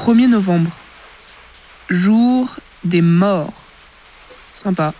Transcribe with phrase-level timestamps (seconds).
[0.00, 0.70] 1er novembre.
[1.90, 3.52] Jour des morts.
[4.54, 4.94] Sympa.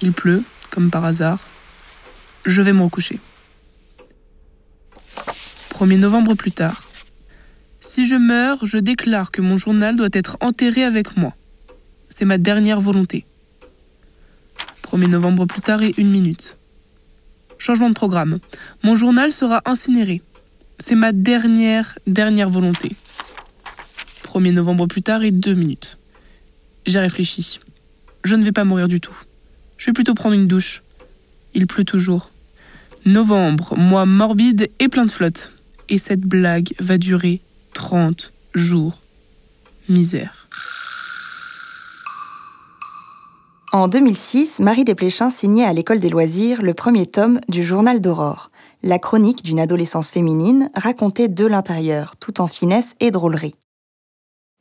[0.00, 1.40] Il pleut, comme par hasard.
[2.44, 3.18] Je vais me recoucher.
[5.70, 6.84] 1er novembre plus tard.
[7.80, 11.34] Si je meurs, je déclare que mon journal doit être enterré avec moi.
[12.08, 13.26] C'est ma dernière volonté.
[14.84, 16.56] 1er novembre plus tard et une minute.
[17.58, 18.38] Changement de programme.
[18.84, 20.22] Mon journal sera incinéré.
[20.78, 22.94] C'est ma dernière, dernière volonté.
[24.30, 25.98] 1er novembre plus tard et deux minutes.
[26.86, 27.58] J'ai réfléchi.
[28.22, 29.16] Je ne vais pas mourir du tout.
[29.76, 30.84] Je vais plutôt prendre une douche.
[31.52, 32.30] Il pleut toujours.
[33.04, 35.52] Novembre, mois morbide et plein de flotte.
[35.88, 37.40] Et cette blague va durer
[37.74, 39.00] 30 jours.
[39.88, 40.46] Misère.
[43.72, 48.50] En 2006, Marie Desplechin signait à l'École des loisirs le premier tome du Journal d'Aurore,
[48.84, 53.54] la chronique d'une adolescence féminine racontée de l'intérieur, tout en finesse et drôlerie.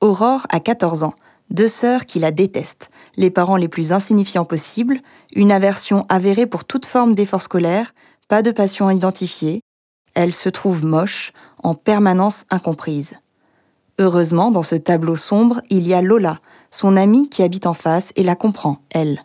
[0.02, 1.14] Aurore a 14 ans,
[1.50, 5.02] deux sœurs qui la détestent, les parents les plus insignifiants possibles,
[5.36, 7.92] une aversion avérée pour toute forme d'effort scolaire,
[8.30, 9.62] pas de passion identifiée.
[10.14, 11.34] Elle se trouve moche,
[11.64, 13.18] en permanence incomprise.
[13.98, 16.40] Heureusement, dans ce tableau sombre, il y a Lola,
[16.72, 19.22] son amie qui habite en face et la comprend, elle.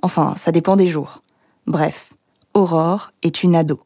[0.00, 1.20] Enfin, ça dépend des jours.
[1.66, 2.14] Bref,
[2.54, 3.80] Aurore est une ado.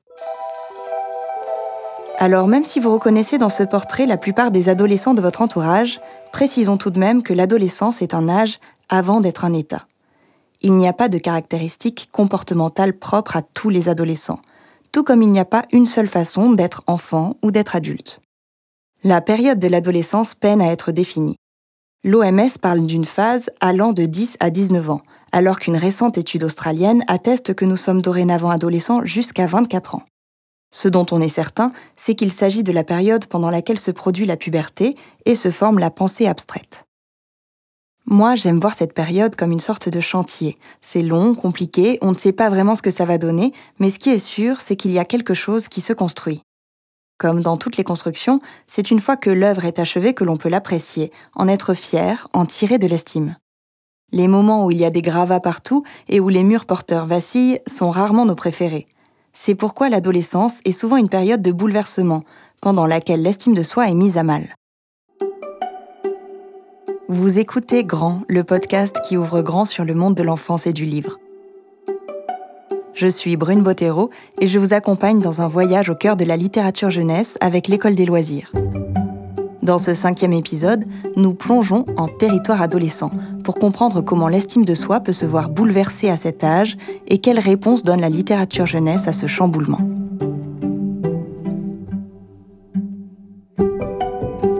[2.20, 6.02] Alors même si vous reconnaissez dans ce portrait la plupart des adolescents de votre entourage,
[6.32, 9.86] précisons tout de même que l'adolescence est un âge avant d'être un état.
[10.62, 14.40] Il n'y a pas de caractéristiques comportementales propres à tous les adolescents,
[14.92, 18.20] tout comme il n'y a pas une seule façon d'être enfant ou d'être adulte.
[19.02, 21.36] La période de l'adolescence peine à être définie.
[22.04, 25.00] L'OMS parle d'une phase allant de 10 à 19 ans,
[25.32, 30.02] alors qu'une récente étude australienne atteste que nous sommes dorénavant adolescents jusqu'à 24 ans.
[30.72, 34.26] Ce dont on est certain, c'est qu'il s'agit de la période pendant laquelle se produit
[34.26, 36.84] la puberté et se forme la pensée abstraite.
[38.06, 40.58] Moi, j'aime voir cette période comme une sorte de chantier.
[40.80, 43.98] C'est long, compliqué, on ne sait pas vraiment ce que ça va donner, mais ce
[43.98, 46.42] qui est sûr, c'est qu'il y a quelque chose qui se construit.
[47.18, 50.48] Comme dans toutes les constructions, c'est une fois que l'œuvre est achevée que l'on peut
[50.48, 53.36] l'apprécier, en être fier, en tirer de l'estime.
[54.10, 57.60] Les moments où il y a des gravats partout et où les murs porteurs vacillent
[57.66, 58.88] sont rarement nos préférés.
[59.32, 62.22] C'est pourquoi l'adolescence est souvent une période de bouleversement,
[62.60, 64.54] pendant laquelle l'estime de soi est mise à mal.
[67.08, 70.84] Vous écoutez Grand, le podcast qui ouvre grand sur le monde de l'enfance et du
[70.84, 71.18] livre.
[72.94, 74.10] Je suis Brune Bottero
[74.40, 77.94] et je vous accompagne dans un voyage au cœur de la littérature jeunesse avec l'École
[77.94, 78.52] des loisirs.
[79.62, 80.84] Dans ce cinquième épisode,
[81.16, 83.10] nous plongeons en territoire adolescent
[83.44, 86.78] pour comprendre comment l'estime de soi peut se voir bouleversée à cet âge
[87.08, 89.80] et quelle réponse donne la littérature jeunesse à ce chamboulement.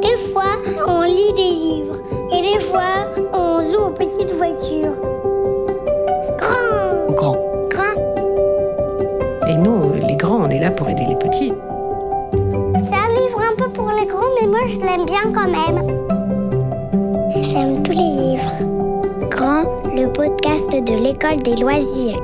[0.03, 0.53] Des fois,
[0.87, 2.03] on lit des livres
[2.35, 5.01] et des fois, on joue aux petites voitures.
[6.39, 7.37] Grand Grand.
[7.71, 11.17] Grand Et nous, les grands, on est là pour aider les
[15.11, 15.81] bien quand même.
[17.35, 19.29] J'aime tous les livres.
[19.29, 22.21] Grand, le podcast de l'école des loisirs.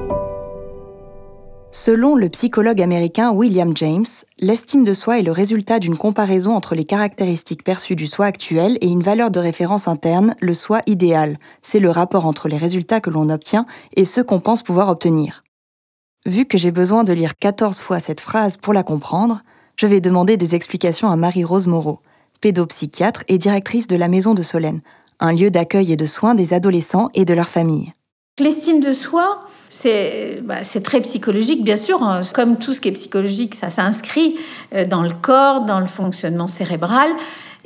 [1.73, 4.07] Selon le psychologue américain William James,
[4.39, 8.79] l'estime de soi est le résultat d'une comparaison entre les caractéristiques perçues du soi actuel
[8.81, 11.39] et une valeur de référence interne, le soi idéal.
[11.63, 15.43] C'est le rapport entre les résultats que l'on obtient et ceux qu'on pense pouvoir obtenir.
[16.25, 19.43] Vu que j'ai besoin de lire 14 fois cette phrase pour la comprendre,
[19.77, 22.01] je vais demander des explications à Marie-Rose Moreau,
[22.41, 24.81] pédopsychiatre et directrice de la Maison de Solène,
[25.21, 27.93] un lieu d'accueil et de soins des adolescents et de leurs familles.
[28.39, 32.03] L'estime de soi, c'est bah, très psychologique, bien sûr.
[32.03, 32.21] hein.
[32.35, 34.37] Comme tout ce qui est psychologique, ça s'inscrit
[34.75, 37.09] euh, dans le corps, dans le fonctionnement cérébral.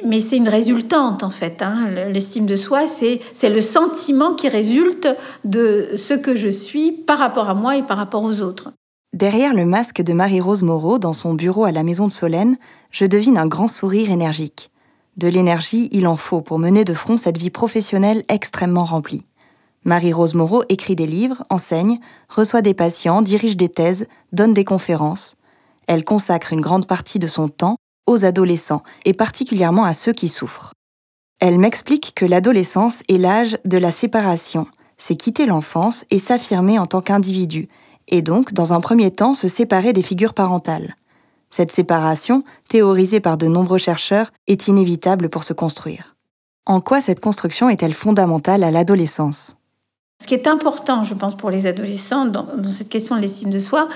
[0.07, 1.61] Mais c'est une résultante, en fait.
[1.61, 1.89] hein.
[2.13, 5.09] L'estime de soi, c'est le sentiment qui résulte
[5.45, 8.71] de ce que je suis par rapport à moi et par rapport aux autres.
[9.13, 12.57] Derrière le masque de Marie-Rose Moreau, dans son bureau à la Maison de Solène,
[12.93, 14.71] je devine un grand sourire énergique.
[15.17, 19.27] De l'énergie, il en faut pour mener de front cette vie professionnelle extrêmement remplie.
[19.85, 21.99] Marie-Rose Moreau écrit des livres, enseigne,
[22.29, 25.35] reçoit des patients, dirige des thèses, donne des conférences.
[25.89, 30.29] Elle consacre une grande partie de son temps aux adolescents et particulièrement à ceux qui
[30.29, 30.73] souffrent.
[31.41, 34.69] Elle m'explique que l'adolescence est l'âge de la séparation,
[34.99, 37.67] c'est quitter l'enfance et s'affirmer en tant qu'individu,
[38.11, 40.97] et donc, dans un premier temps, se séparer des figures parentales.
[41.51, 46.17] Cette séparation, théorisée par de nombreux chercheurs, est inévitable pour se construire.
[46.67, 49.57] En quoi cette construction est-elle fondamentale à l'adolescence?
[50.23, 53.59] Ce qui est important, je pense, pour les adolescents dans, cette question de l'estime de
[53.59, 53.89] soi,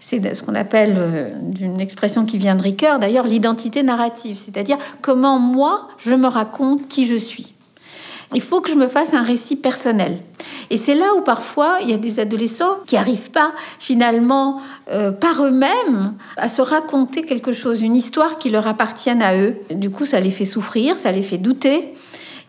[0.00, 4.76] c'est ce qu'on appelle, euh, d'une expression qui vient de Ricoeur d'ailleurs, l'identité narrative, c'est-à-dire
[5.02, 7.54] comment moi, je me raconte qui je suis.
[8.34, 10.18] Il faut que je me fasse un récit personnel.
[10.70, 14.60] Et c'est là où parfois il y a des adolescents qui n'arrivent pas finalement
[14.92, 19.56] euh, par eux-mêmes à se raconter quelque chose, une histoire qui leur appartienne à eux.
[19.70, 21.94] Du coup, ça les fait souffrir, ça les fait douter.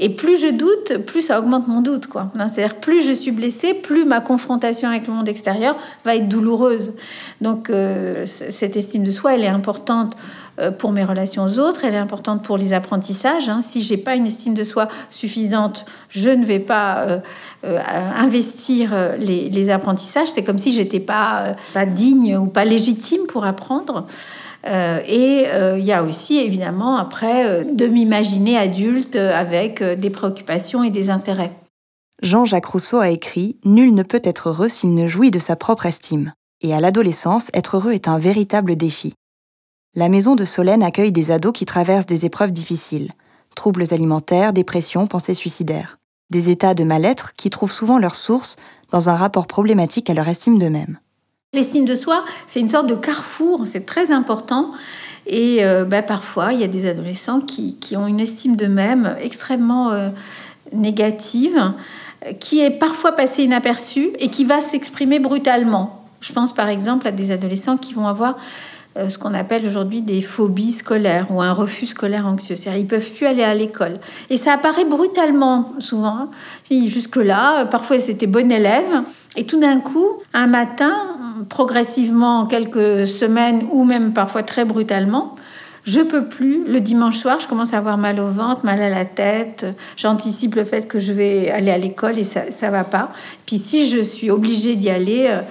[0.01, 2.07] Et plus je doute, plus ça augmente mon doute.
[2.07, 2.31] quoi.
[2.39, 6.29] Hein, c'est-à-dire plus je suis blessée, plus ma confrontation avec le monde extérieur va être
[6.29, 6.93] douloureuse.
[7.41, 10.15] Donc euh, cette estime de soi, elle est importante
[10.77, 13.49] pour mes relations aux autres, elle est importante pour les apprentissages.
[13.49, 13.61] Hein.
[13.61, 17.21] Si j'ai pas une estime de soi suffisante, je ne vais pas
[17.63, 17.79] euh,
[18.15, 20.29] investir les, apprentissages.
[20.29, 24.05] C'est comme si j'étais pas, pas digne ou pas légitime pour apprendre.
[24.67, 30.09] Euh, et euh, il y a aussi évidemment après euh, de m'imaginer adulte avec des
[30.09, 31.51] préoccupations et des intérêts.
[32.21, 35.85] Jean-Jacques Rousseau a écrit Nul ne peut être heureux s'il ne jouit de sa propre
[35.85, 36.33] estime.
[36.61, 39.13] Et à l'adolescence, être heureux est un véritable défi.
[39.95, 43.09] La maison de Solène accueille des ados qui traversent des épreuves difficiles
[43.55, 45.97] troubles alimentaires, dépression, pensées suicidaires.
[46.29, 48.55] Des états de mal-être qui trouvent souvent leur source
[48.91, 50.99] dans un rapport problématique à leur estime d'eux-mêmes.
[51.53, 54.71] L'estime de soi, c'est une sorte de carrefour, c'est très important.
[55.25, 59.89] Et euh, bah, parfois, il y a des adolescents qui, ont une estime d'eux-mêmes extrêmement
[59.89, 60.09] euh,
[60.71, 61.73] négative,
[62.39, 66.05] qui est parfois passée inaperçue et qui va s'exprimer brutalement.
[66.21, 68.37] Je pense par exemple à des adolescents qui vont avoir
[68.95, 72.55] ce qu'on appelle aujourd'hui des phobies scolaires ou un refus scolaire anxieux.
[72.55, 73.93] C'est-à-dire, ils peuvent plus aller à l'école.
[74.29, 76.17] Et ça apparaît brutalement, souvent.
[76.17, 76.29] Hein.
[76.69, 79.03] Jusque-là, parfois c'était bon élève.
[79.35, 80.95] Et tout d'un coup, un matin,
[81.47, 85.35] progressivement, quelques semaines ou même parfois très brutalement,
[85.83, 86.65] je peux plus.
[86.67, 89.65] Le dimanche soir, je commence à avoir mal au ventre, mal à la tête.
[89.97, 93.11] J'anticipe le fait que je vais aller à l'école et ça, ça va pas.
[93.45, 95.41] Puis si je suis obligée d'y aller, euh,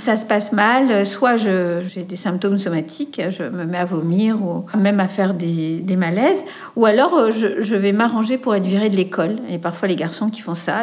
[0.00, 4.64] ça se passe mal, soit j'ai des symptômes somatiques, je me mets à vomir ou
[4.76, 6.42] même à faire des, malaises,
[6.76, 9.36] ou alors euh, je, vais m'arranger pour être virée de l'école.
[9.48, 10.82] Et parfois les garçons qui font ça,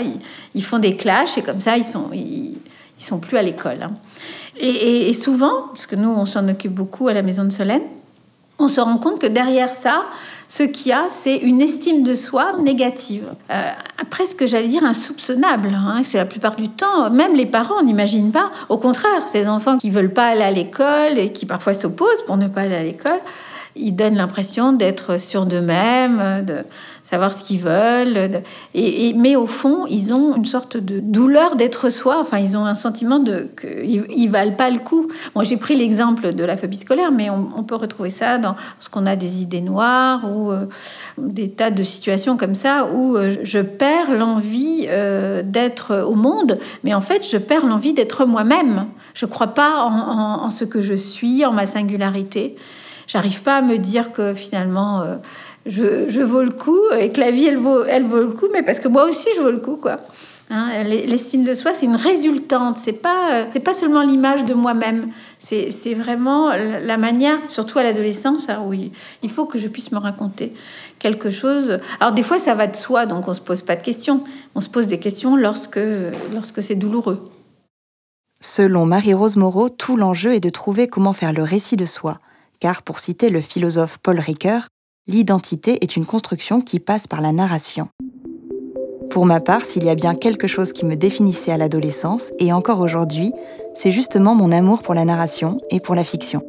[0.53, 2.57] ils, font des clashs et comme ça ils sont, ils,
[2.97, 3.83] sont plus à l'école.
[3.83, 3.91] Hein.
[4.59, 7.83] Et, et, souvent, parce que nous on s'en occupe beaucoup à la maison de Solène,
[8.59, 10.03] on se rend compte que derrière ça,
[10.47, 13.69] ce qu'il y a, c'est une estime de soi négative, euh,
[14.09, 15.69] presque, j'allais dire, insoupçonnable.
[15.75, 16.01] Hein.
[16.03, 18.51] C'est la plupart du temps, même les parents n'imaginent pas.
[18.69, 22.37] Au contraire, ces enfants qui veulent pas aller à l'école et qui parfois s'opposent pour
[22.37, 23.19] ne pas aller à l'école,
[23.75, 26.63] ils donnent l'impression d'être sûrs d'eux-mêmes, de
[27.09, 28.43] savoir ce qu'ils veulent.
[28.73, 32.17] Et, mais au fond, ils ont une sorte de douleur d'être soi.
[32.19, 35.07] Enfin, ils ont un sentiment de qu'ils valent pas le coup.
[35.33, 38.89] Moi, j'ai pris l'exemple de la phobie scolaire, mais on, peut retrouver ça dans ce
[38.89, 40.65] qu'on a des idées noires ou euh,
[41.17, 46.57] des tas de situations comme ça où euh, je perds l'envie euh, d'être au monde,
[46.83, 48.85] mais en fait, je perds l'envie d'être moi-même.
[49.13, 52.55] Je crois pas en, ce que je suis, en ma singularité.
[53.07, 55.03] J'arrive pas à me dire que finalement
[55.67, 58.47] je, je, vaux le coup et que la vie, elle vaut, elle vaut le coup,
[58.53, 59.99] mais parce que moi aussi, je vaux le coup, quoi.
[60.49, 62.77] Hein, l'estime de soi, c'est une résultante.
[62.77, 65.09] C'est pas, euh, c'est pas seulement l'image de moi-même.
[65.39, 69.99] C'est, vraiment la manière, surtout à l'adolescence, hein, où il faut que je puisse me
[69.99, 70.53] raconter
[70.99, 71.79] quelque chose.
[71.99, 74.23] Alors des fois, ça va de soi, donc on se pose pas de questions.
[74.55, 75.79] On se pose des questions lorsque,
[76.33, 77.29] lorsque c'est douloureux.
[78.39, 82.19] Selon Marie-Rose Moreau, tout l'enjeu est de trouver comment faire le récit de soi.
[82.59, 84.67] Car, pour citer le philosophe Paul Ricoeur,
[85.07, 87.87] l'identité est une construction qui passe par la narration.
[89.09, 92.51] Pour ma part, s'il y a bien quelque chose qui me définissait à l'adolescence, et
[92.51, 93.31] encore aujourd'hui,
[93.73, 96.41] c'est justement mon amour pour la narration et pour la fiction.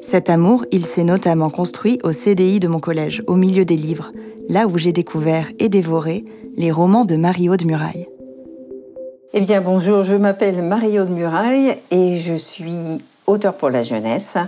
[0.00, 4.12] Cet amour, il s'est notamment construit au CDI de mon collège, au milieu des livres,
[4.48, 6.24] là où j'ai découvert et dévoré
[6.56, 8.08] les romans de Marie-Aude Muraille.
[9.34, 14.38] Eh bien bonjour, je m'appelle Marie-Aude Muraille et je suis auteur pour la jeunesse.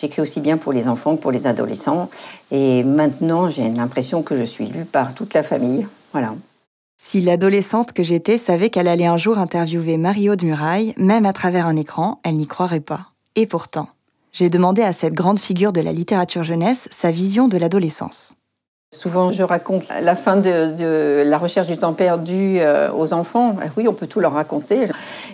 [0.00, 2.08] J'écris aussi bien pour les enfants que pour les adolescents.
[2.50, 5.86] Et maintenant, j'ai l'impression que je suis lue par toute la famille.
[6.12, 6.34] Voilà.
[7.02, 11.66] Si l'adolescente que j'étais savait qu'elle allait un jour interviewer Marie-Aude Muraille, même à travers
[11.66, 13.08] un écran, elle n'y croirait pas.
[13.36, 13.88] Et pourtant,
[14.32, 18.34] j'ai demandé à cette grande figure de la littérature jeunesse sa vision de l'adolescence.
[18.92, 23.54] Souvent, je raconte la fin de, la recherche du temps perdu euh, aux enfants.
[23.64, 24.86] Eh oui, on peut tout leur raconter.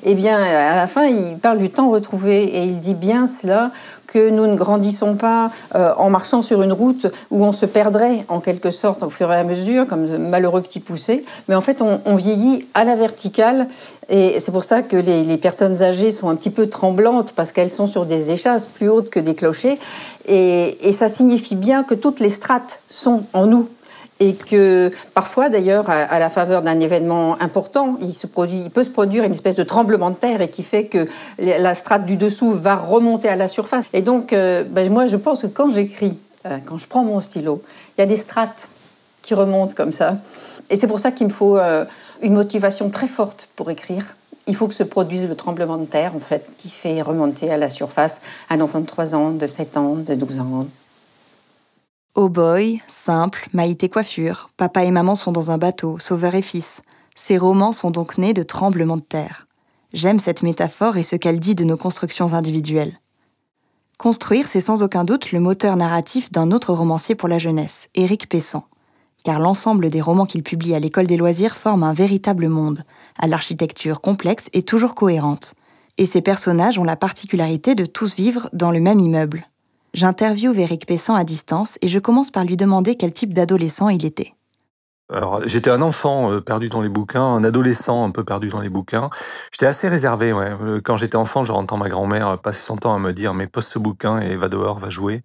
[0.03, 3.71] Eh bien, à la fin, il parle du temps retrouvé et il dit bien cela
[4.07, 8.25] que nous ne grandissons pas euh, en marchant sur une route où on se perdrait
[8.29, 11.61] en quelque sorte au fur et à mesure, comme de malheureux petits poussés, mais en
[11.61, 13.67] fait on, vieillit à la verticale
[14.09, 17.71] et c'est pour ça que les, personnes âgées sont un petit peu tremblantes parce qu'elles
[17.71, 19.79] sont sur des échasses plus hautes que des clochers
[20.27, 23.69] et, ça signifie bien que toutes les strates sont en nous
[24.19, 28.85] et que parfois d'ailleurs à, la faveur d'un événement important, il se produit, il peut
[28.85, 31.07] se produire une espèce de tremblement de terre et qui fait que
[31.39, 33.85] la strate du dessous va remonter à la surface.
[33.93, 36.17] Et donc, euh, ben, moi, je pense que quand j'écris,
[36.47, 37.63] euh, quand je prends mon stylo,
[37.97, 38.69] il y a des strates
[39.21, 40.17] qui remontent comme ça.
[40.71, 41.85] Et c'est pour ça qu'il me faut euh,
[42.23, 44.17] une motivation très forte pour écrire.
[44.47, 47.57] Il faut que se produise le tremblement de terre, en fait, qui fait remonter à
[47.57, 50.67] la surface un enfant de 3 ans, de 7 ans, de 12 ans.
[52.15, 56.81] Oh boy, simple, Maïté coiffure, papa et maman sont dans un bateau, sauveur et fils.
[57.15, 59.47] Ces romans sont donc nés de tremblements de terre.
[59.93, 63.01] J'aime cette métaphore et ce qu'elle dit de nos constructions individuelles.
[63.99, 68.29] Construire, c'est sans aucun doute le moteur narratif d'un autre romancier pour la jeunesse, Éric
[68.29, 68.65] Pessan.
[69.25, 72.85] Car l'ensemble des romans qu'il publie à l'école des loisirs forme un véritable monde,
[73.19, 75.55] à l'architecture complexe et toujours cohérente.
[75.99, 79.47] Et ses personnages ont la particularité de tous vivre dans le même immeuble.
[79.95, 84.05] J'interviewe Eric Pessan à distance et je commence par lui demander quel type d'adolescent il
[84.05, 84.35] était.
[85.13, 88.61] Alors, j'étais un enfant euh, perdu dans les bouquins, un adolescent un peu perdu dans
[88.61, 89.09] les bouquins.
[89.53, 90.51] J'étais assez réservé, ouais.
[90.61, 93.47] Euh, quand j'étais enfant, je entends ma grand-mère passer son temps à me dire, mais
[93.47, 95.23] pose ce bouquin et va dehors, va jouer.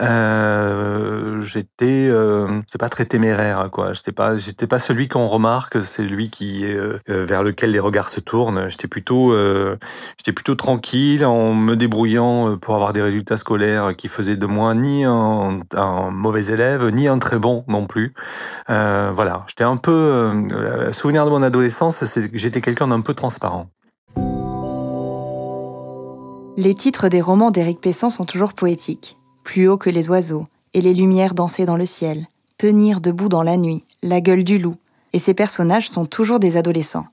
[0.00, 3.92] Euh, j'étais, euh, pas très téméraire, quoi.
[3.92, 8.08] J'étais pas, j'étais pas celui qu'on remarque, c'est lui qui, euh, vers lequel les regards
[8.08, 8.68] se tournent.
[8.68, 9.32] J'étais plutôt,
[10.18, 14.74] j'étais plutôt tranquille en me débrouillant pour avoir des résultats scolaires qui faisaient de moi
[14.74, 15.60] ni un,
[16.10, 18.12] mauvais élève, ni un très bon non plus.
[18.70, 19.92] Euh, voilà, j'étais un peu.
[19.92, 23.66] Euh, souvenir de mon adolescence, c'est que j'étais quelqu'un d'un peu transparent.
[26.56, 29.18] Les titres des romans d'Éric Pessan sont toujours poétiques.
[29.44, 32.24] Plus haut que les oiseaux, et les lumières danser dans le ciel,
[32.56, 34.76] tenir debout dans la nuit, la gueule du loup,
[35.12, 37.08] et ces personnages sont toujours des adolescents.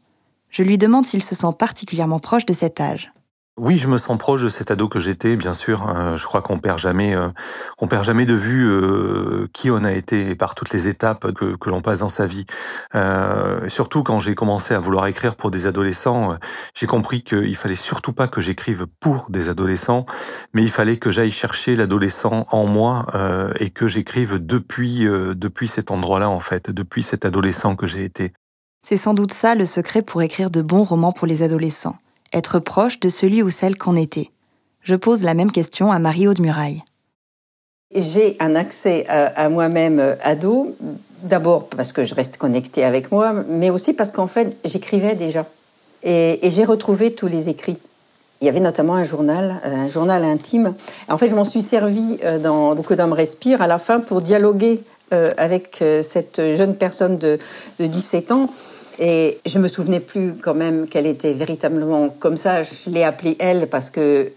[0.50, 3.12] Je lui demande s'il se sent particulièrement proche de cet âge.
[3.60, 5.90] Oui, je me sens proche de cet ado que j'étais, bien sûr.
[5.90, 7.30] Euh, je crois qu'on perd jamais, euh,
[7.80, 11.56] on perd jamais de vue euh, qui on a été par toutes les étapes que,
[11.56, 12.46] que l'on passe dans sa vie.
[13.68, 16.38] surtout quand j'ai commencé à vouloir écrire pour des adolescents,
[16.76, 20.06] j'ai compris qu'il fallait surtout pas que j'écrive pour des adolescents,
[20.54, 23.06] mais il fallait que j'aille chercher l'adolescent en moi
[23.60, 28.34] et que j'écrive depuis depuis cet endroit-là en fait, depuis cet adolescent que j'ai été.
[28.88, 31.98] C'est sans doute ça le secret pour écrire de bons romans pour les adolescents
[32.34, 34.32] être proche de celui ou celle qu'on était
[34.82, 36.84] Je pose la même question à Marie-Aude Muraille.
[37.96, 40.76] J'ai un accès à, moi-même euh, ado,
[41.24, 45.46] d'abord parce que je reste connectée avec moi, mais aussi parce qu'en fait, j'écrivais déjà.
[46.04, 47.78] Et, j'ai retrouvé tous les écrits.
[48.42, 50.76] Il y avait notamment un journal, euh, un journal intime.
[51.08, 54.22] En fait, je m'en suis servi euh, dans Beaucoup d'hommes respirent à la fin pour
[54.22, 54.80] dialoguer
[55.38, 57.40] avec cette jeune personne de,
[57.80, 58.50] de 17 ans
[59.00, 62.64] et je me souvenais plus quand même qu'elle était véritablement comme ça.
[62.64, 64.32] Je l'ai appelée elle parce que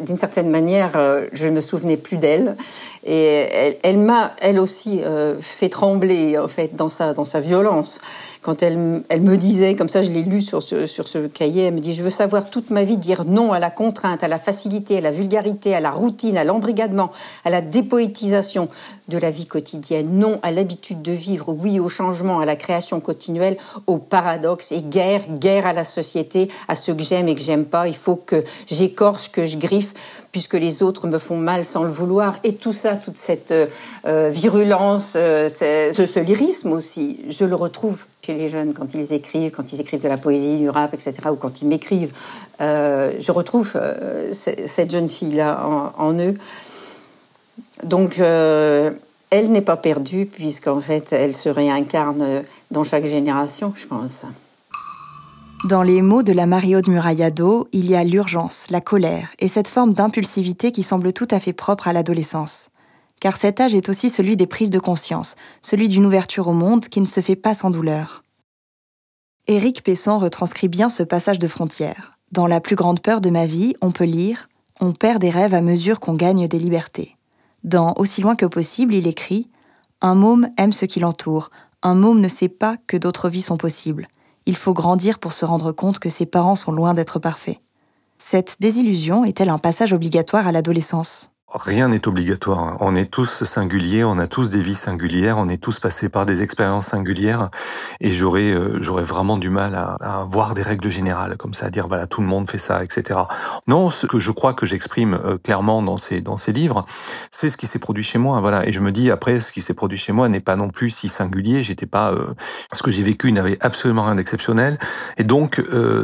[0.00, 2.56] d'une certaine manière, euh, je ne me souvenais plus d'elle.
[3.04, 8.00] Et elle, m'a, elle aussi, euh, fait trembler, en fait, dans sa, dans sa violence
[8.42, 11.64] quand elle, elle me disait, comme ça je l'ai lu sur ce, sur ce cahier,
[11.64, 14.28] elle me dit, je veux savoir toute ma vie dire non à la contrainte, à
[14.28, 17.12] la facilité, à la vulgarité, à la routine, à l'embrigadement,
[17.44, 18.68] à la dépoétisation
[19.08, 23.00] de la vie quotidienne, non à l'habitude de vivre, oui au changement, à la création
[23.00, 27.42] continuelle, au paradoxe et guerre, guerre à la société, à ceux que j'aime et que
[27.42, 27.88] j'aime pas.
[27.88, 29.92] Il faut que j'écorche, que je griffe,
[30.32, 32.38] puisque les autres me font mal sans le vouloir.
[32.44, 38.04] Et tout ça, toute cette euh, virulence, euh, ce, ce lyrisme aussi, je le retrouve
[38.22, 41.14] chez les jeunes quand ils écrivent, quand ils écrivent de la poésie, du rap, etc.,
[41.30, 42.12] ou quand ils m'écrivent.
[42.60, 46.34] Euh, je retrouve euh, cette jeune fille-là en, eux.
[47.84, 48.90] Donc, euh,
[49.30, 54.26] elle n'est pas perdue, puisqu'en fait, elle se réincarne dans chaque génération, je pense.
[55.68, 59.48] Dans les mots de la Mario de Murayado, il y a l'urgence, la colère et
[59.48, 62.70] cette forme d'impulsivité qui semble tout à fait propre à l'adolescence
[63.20, 66.86] car cet âge est aussi celui des prises de conscience, celui d'une ouverture au monde
[66.86, 68.22] qui ne se fait pas sans douleur.
[69.46, 72.18] Éric Pessan retranscrit bien ce passage de frontière.
[72.32, 74.48] Dans La plus grande peur de ma vie, on peut lire
[74.80, 77.16] On perd des rêves à mesure qu'on gagne des libertés.
[77.64, 79.48] Dans Aussi loin que possible, il écrit
[80.00, 81.50] Un môme aime ce qui l'entoure,
[81.82, 84.08] un môme ne sait pas que d'autres vies sont possibles.
[84.46, 87.58] Il faut grandir pour se rendre compte que ses parents sont loin d'être parfaits.
[88.18, 91.30] Cette désillusion est-elle un passage obligatoire à l'adolescence?
[91.52, 92.76] Rien n'est obligatoire.
[92.78, 96.24] On est tous singuliers, on a tous des vies singulières, on est tous passés par
[96.24, 97.50] des expériences singulières,
[98.00, 101.66] et j'aurais euh, j'aurais vraiment du mal à, à, voir des règles générales comme ça,
[101.66, 103.18] à dire voilà tout le monde fait ça, etc.
[103.66, 106.84] Non, ce que je crois que j'exprime euh, clairement dans ces dans ces livres,
[107.32, 108.64] c'est ce qui s'est produit chez moi, voilà.
[108.68, 110.90] Et je me dis après, ce qui s'est produit chez moi n'est pas non plus
[110.90, 111.64] si singulier.
[111.64, 112.32] J'étais pas euh,
[112.72, 114.78] ce que j'ai vécu n'avait absolument rien d'exceptionnel,
[115.16, 115.60] et donc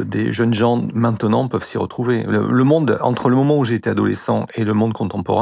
[0.06, 2.24] des jeunes gens maintenant peuvent s'y retrouver.
[2.24, 5.36] Le, le monde entre le moment où j'étais adolescent et le monde contemporain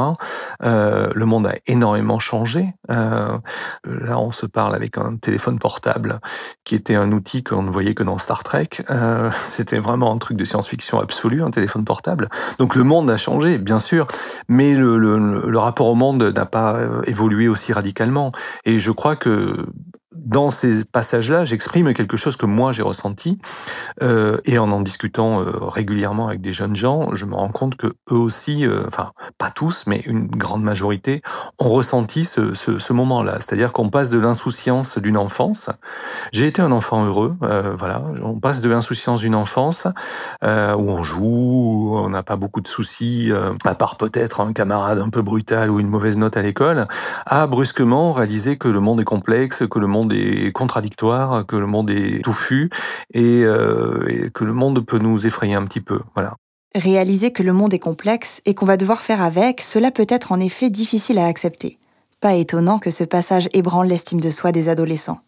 [0.63, 2.73] Euh, le monde a énormément changé.
[2.89, 3.37] Euh,
[3.85, 6.19] là, on se parle avec un téléphone portable
[6.63, 8.69] qui était un outil qu'on ne voyait que dans Star Trek.
[8.89, 12.29] Euh, C'était vraiment un truc de science-fiction absolue, un téléphone portable.
[12.59, 14.05] Donc le monde a changé, bien sûr,
[14.49, 18.31] mais le rapport au monde n'a pas évolué aussi radicalement.
[18.65, 19.65] Et je crois que
[20.15, 23.37] dans ces passages-là, j'exprime quelque chose que moi j'ai ressenti,
[24.01, 27.75] euh, et en en discutant euh, régulièrement avec des jeunes gens, je me rends compte
[27.75, 31.21] que eux aussi, euh, enfin pas tous, mais une grande majorité,
[31.59, 33.35] ont ressenti ce, ce, ce moment-là.
[33.39, 35.69] C'est-à-dire qu'on passe de l'insouciance d'une enfance.
[36.31, 38.01] J'ai été un enfant heureux, euh, voilà.
[38.21, 39.87] On passe de l'insouciance d'une enfance
[40.43, 43.31] où on joue, où on n'a pas beaucoup de soucis,
[43.65, 46.87] à part peut-être un camarade un peu brutal ou une mauvaise note à l'école,
[47.25, 51.67] à brusquement réaliser que le monde est complexe, que le monde est contradictoire, que le
[51.67, 52.69] monde est touffu
[53.13, 55.99] et, euh, et que le monde peut nous effrayer un petit peu.
[56.13, 56.35] Voilà.
[56.75, 60.31] Réaliser que le monde est complexe et qu'on va devoir faire avec, cela peut être
[60.31, 61.77] en effet difficile à accepter.
[62.19, 65.19] Pas étonnant que ce passage ébranle l'estime de soi des adolescents.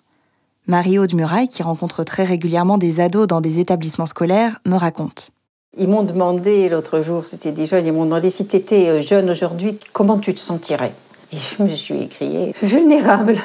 [0.68, 5.32] Marie-Aude Muraille, qui rencontre très régulièrement des ados dans des établissements scolaires, me raconte.
[5.78, 9.02] Ils m'ont demandé l'autre jour, c'était des jeunes, ils m'ont demandé si tu étais euh,
[9.02, 10.92] jeune aujourd'hui, comment tu te sentirais?
[11.32, 13.38] Et je me suis écrié vulnérable.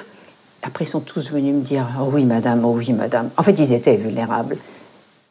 [0.62, 3.30] Après, ils sont tous venus me dire Oh oui, madame, oh oui, madame.
[3.36, 4.56] En fait, ils étaient vulnérables.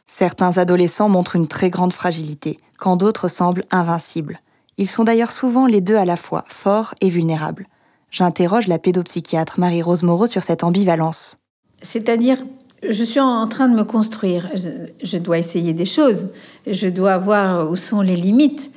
[0.06, 4.40] Certains adolescents montrent une très grande fragilité, quand d'autres semblent invincibles.
[4.76, 7.66] Ils sont d'ailleurs souvent les deux à la fois, forts et vulnérables.
[8.10, 11.38] J'interroge la pédopsychiatre Marie-Rose Moreau sur cette ambivalence.
[11.80, 12.42] C'est-à-dire,
[12.86, 14.48] je suis en train de me construire.
[14.54, 14.68] Je,
[15.02, 16.28] je dois essayer des choses.
[16.66, 18.70] Je dois voir où sont les limites.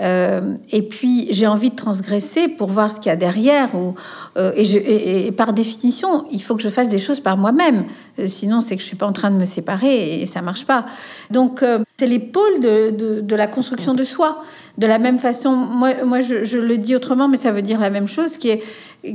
[0.00, 3.74] Euh, et puis j'ai envie de transgresser pour voir ce qu'il y a derrière.
[3.74, 3.94] Ou,
[4.36, 7.84] euh, et, je, et, par définition, il faut que je fasse des choses par moi-même.
[8.18, 10.64] Euh, sinon, c'est que je suis pas en train de me séparer et ça marche
[10.64, 10.86] pas.
[11.30, 11.64] Donc
[11.98, 14.42] c'est pôles de, la construction de soi.
[14.78, 18.08] De la même façon, moi, je, le dis autrement, mais ça veut dire la même
[18.08, 18.62] chose, qui est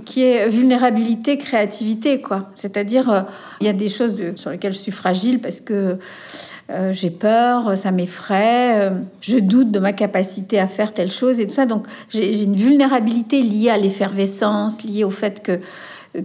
[0.04, 2.50] qui est vulnérabilité, créativité, quoi.
[2.56, 3.28] C'est-à-dire,
[3.62, 6.00] il y a des choses sur lesquelles je suis fragile parce que
[6.72, 8.90] euh, j'ai peur, ça m'effraie, euh,
[9.22, 11.68] je doute de ma capacité à faire telle chose et tout ça.
[11.68, 15.60] Donc j'ai une vulnérabilité liée à l'effervescence, liée au fait que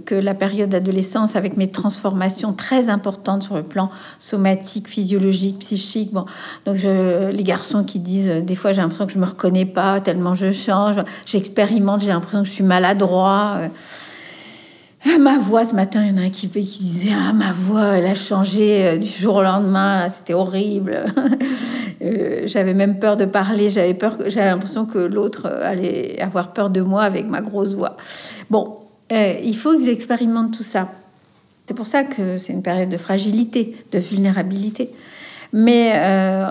[0.07, 6.13] que la période d'adolescence avec mes transformations très importantes sur le plan somatique, physiologique, psychique.
[6.13, 6.27] Bon,
[6.65, 10.33] donc les garçons qui disent des fois j'ai l'impression que je me reconnais pas tellement
[10.33, 10.95] je change,
[11.27, 13.63] j'expérimente, j'ai l'impression que je suis maladroit.
[15.07, 17.33] Euh, ah, ma voix, ce matin, il y en a un qui, qui disait Ah,
[17.33, 21.05] ma voix, elle a changé euh, du jour au lendemain, c'était horrible.
[22.03, 26.71] euh, j'avais même peur de parler, j'avais peur, j'avais l'impression que l'autre allait avoir peur
[26.71, 27.97] de moi avec ma grosse voix.
[28.51, 28.77] Bon,
[29.13, 30.91] euh, il faut qu'ils expérimentent tout ça.
[31.67, 34.91] C'est pour ça que c'est une période de fragilité, de vulnérabilité.
[35.53, 36.47] Mais euh,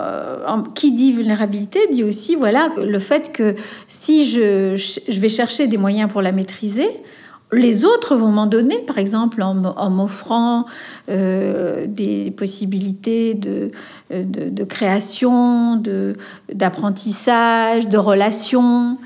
[0.76, 3.56] qui dit vulnérabilité dit aussi voilà le fait que
[3.88, 6.90] si je vais chercher des moyens pour la maîtriser,
[7.52, 10.66] les autres vont m'en donner, par exemple en, m'offrant
[11.10, 13.72] euh, des possibilités de,
[14.12, 15.82] de, de création,
[16.54, 18.98] d'apprentissage, de, relations.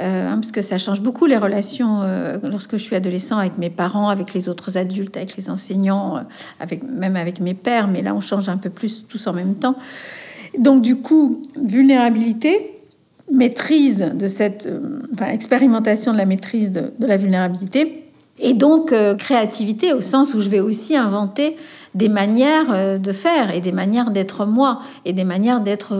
[0.00, 3.58] Euh, hein, parce que ça change beaucoup les relations euh, lorsque je suis adolescent avec
[3.58, 8.00] mes parents, avec les autres adultes, avec les enseignants, euh, même avec mes pères, mais
[8.00, 9.76] là on change un peu plus tous en même temps.
[10.58, 12.71] Donc du coup, vulnérabilité,
[13.30, 14.68] maîtrise de cette
[15.14, 18.04] enfin, expérimentation de la maîtrise de, la vulnérabilité,
[18.38, 21.56] et donc créativité au sens où je vais aussi inventer
[21.94, 25.94] des manières de faire et des manières d'être moi et des manières d'être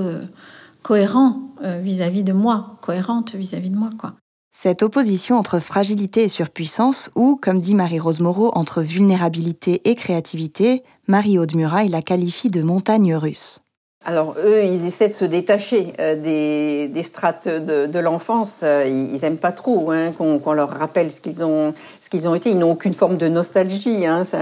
[0.83, 4.15] cohérent vis-à-vis -vis de moi, cohérente vis-à-vis -vis de moi, quoi.
[4.55, 10.83] Cette opposition entre fragilité et surpuissance, ou, comme dit Marie-Rose Moreau, entre vulnérabilité et créativité,
[11.09, 13.62] Marie-Aude Muraille la qualifie de montagne russe.
[14.05, 18.61] Alors eux, ils essaient de se détacher euh, des, des, strates de, de l'enfance.
[18.65, 22.09] Euh, ils, ils aiment pas trop hein, qu'on qu leur rappelle ce qu'ils ont, ce
[22.09, 22.51] qu'ils ont été.
[22.51, 24.05] Ils n'ont aucune forme de nostalgie.
[24.07, 24.39] Hein, ça,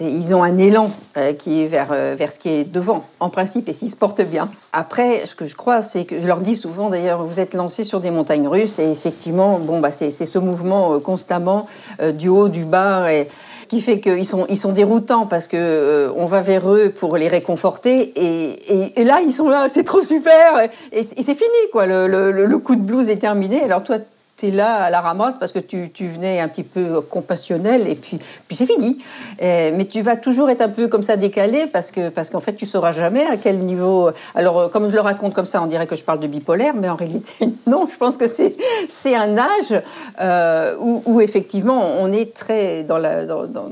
[0.00, 3.30] ils ont un élan euh, qui est vers euh, vers ce qui est devant, en
[3.30, 4.50] principe, et s'ils se portent bien.
[4.72, 7.84] Après, ce que je crois, c'est que je leur dis souvent, d'ailleurs, vous êtes lancés
[7.84, 11.66] sur des montagnes russes, et effectivement, bon, bah, c'est ce mouvement euh, constamment
[12.00, 13.28] euh, du haut, du bas, et
[13.70, 17.16] qui fait qu'ils sont, ils sont déroutants parce que euh, on va vers eux pour
[17.16, 21.70] les réconforter et, et, là ils sont là, c'est trop super et, et c'est fini
[21.70, 21.86] quoi.
[21.86, 23.62] Le, le, le, coup de blues est terminé.
[23.62, 23.98] Alors toi
[24.40, 27.86] tu es là à la ramasse parce que tu, tu venais un petit peu compassionnel
[27.86, 28.96] et puis, puis c'est fini.
[29.40, 32.54] Mais tu vas toujours être un peu comme ça décalé parce que parce qu'en fait
[32.54, 34.10] tu sauras jamais à quel niveau.
[34.34, 36.88] Alors comme je le raconte comme ça, on dirait que je parle de bipolaire, mais
[36.88, 37.32] en réalité
[37.66, 37.86] non.
[37.90, 38.54] Je pense que c'est
[38.88, 39.82] c'est un âge
[40.20, 43.70] euh, où, où, effectivement on est très dans la dans, dans,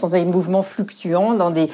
[0.00, 1.68] dans mouvements fluctuants, dans des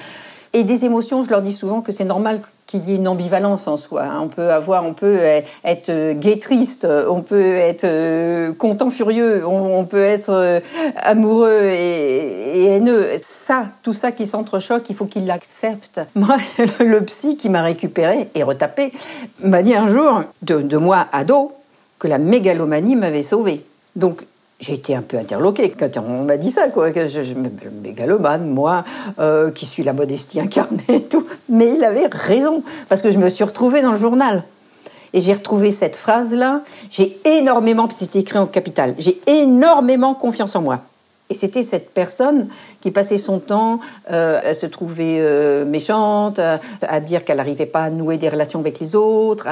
[0.53, 1.25] et des émotions.
[1.25, 2.41] Je leur dis souvent que c'est normal
[2.71, 4.05] qu'il y ait une ambivalence en soi.
[4.05, 4.21] Hein.
[4.23, 5.19] On peut avoir, on peut
[5.65, 10.61] être gay triste, on peut être content furieux, on, peut être
[10.97, 13.09] amoureux et, haineux.
[13.17, 16.01] Ça, tout ça qui s'entrechoque, il faut qu'il l'accepte.
[16.15, 16.37] Moi,
[16.79, 18.93] le psy qui m'a récupéré et retapé
[19.43, 21.53] m'a dit un jour, de, de moi ado,
[21.99, 23.65] que la mégalomanie m'avait sauvé.
[23.97, 24.23] Donc
[24.61, 26.91] j'ai été un peu interloquée quand on m'a dit ça, quoi.
[26.91, 27.35] Que je, je,
[27.83, 28.85] mégalomane, moi,
[29.19, 31.27] euh, qui suis la modestie incarnée et tout.
[31.49, 34.45] Mais il avait raison, parce que je me suis retrouvée dans le journal.
[35.13, 36.61] Et j'ai retrouvé cette phrase-là.
[36.91, 40.81] J'ai énormément, c'était écrit en capital, j'ai énormément confiance en moi.
[41.31, 42.49] Et c'était cette personne
[42.81, 47.85] qui passait son temps euh, à se trouver euh, méchante, à, dire qu'elle n'arrivait pas
[47.85, 49.49] à nouer des relations avec les autres,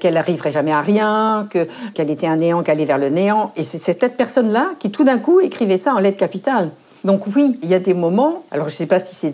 [0.00, 3.52] qu'elle n'arriverait jamais à rien, que qu'elle était un néant, qu'elle allait vers le néant.
[3.56, 6.70] Et c'est cette personne-là qui tout d'un coup écrivait ça en lettres capitales.
[7.04, 9.32] Donc oui, il y a des moments, alors je ne sais pas si c'est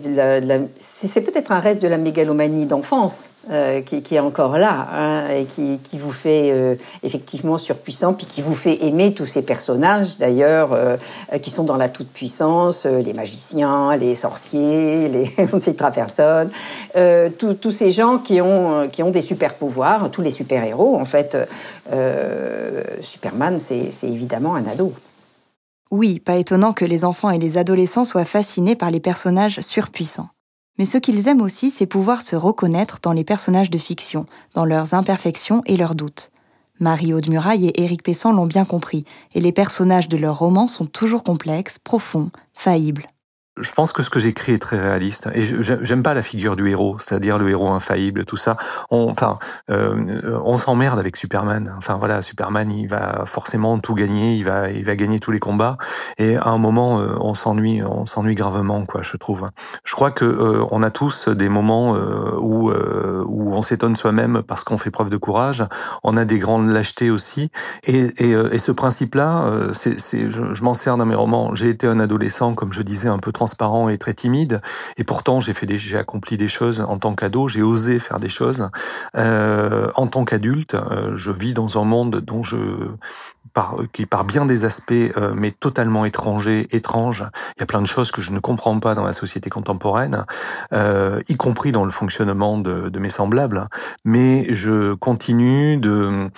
[0.79, 5.45] c'est peut-être un reste de la mégalomanie d'enfance euh, qui, est encore là hein, et
[5.45, 10.17] qui, qui, vous fait euh, effectivement surpuissant, puis qui vous fait aimer tous ces personnages
[10.17, 10.97] d'ailleurs euh,
[11.43, 16.49] qui sont dans la toute-puissance, les magiciens, les sorciers, les personnes,
[17.37, 21.37] tous ces gens qui ont, qui ont des super-pouvoirs, tous les super-héros en fait.
[23.01, 24.93] Superman, c'est évidemment un ado.
[25.91, 30.29] Oui, pas étonnant que les enfants et les adolescents soient fascinés par les personnages surpuissants.
[30.77, 34.65] Mais ce qu'ils aiment aussi, c'est pouvoir se reconnaître dans les personnages de fiction, dans
[34.65, 36.31] leurs imperfections et leurs doutes.
[36.79, 40.85] Marie-Aude Muraille et Éric Pessan l'ont bien compris, et les personnages de leurs romans sont
[40.85, 43.07] toujours complexes, profonds, faillibles
[43.59, 46.69] je pense que ce que j'écris est très réaliste et j'aime pas la figure du
[46.69, 48.57] héros, c'est-à-dire le héros infaillible, tout ça.
[48.89, 49.37] On, enfin,
[49.69, 51.73] euh, on s'emmerde avec Superman.
[51.77, 55.39] Enfin voilà, Superman, il va forcément tout gagner, il va, il va gagner tous les
[55.39, 55.77] combats.
[56.17, 59.01] Et à un moment, euh, on s'ennuie, on s'ennuie gravement, quoi.
[59.01, 59.49] Je trouve.
[59.83, 61.95] Je crois que euh, on a tous des moments
[62.39, 65.63] où où on s'étonne soi-même parce qu'on fait preuve de courage.
[66.03, 67.51] On a des grandes lâchetés aussi.
[67.83, 71.53] Et, et, et ce principe-là, c'est, je, je m'en sers dans mes romans.
[71.53, 74.61] J'ai été un adolescent, comme je disais, un peu trans transparent et très timide.
[74.97, 77.47] Et pourtant, j'ai fait des, j'ai accompli des choses en tant qu'ado.
[77.47, 78.69] J'ai osé faire des choses.
[79.17, 82.57] Euh, en tant qu'adulte, euh, je vis dans un monde dont je
[83.53, 87.25] par, qui par bien des aspects euh, mais totalement étranger, étrange.
[87.57, 90.25] Il y a plein de choses que je ne comprends pas dans la société contemporaine,
[90.73, 93.67] euh, y compris dans le fonctionnement de, de, mes semblables.
[94.05, 96.29] Mais je continue de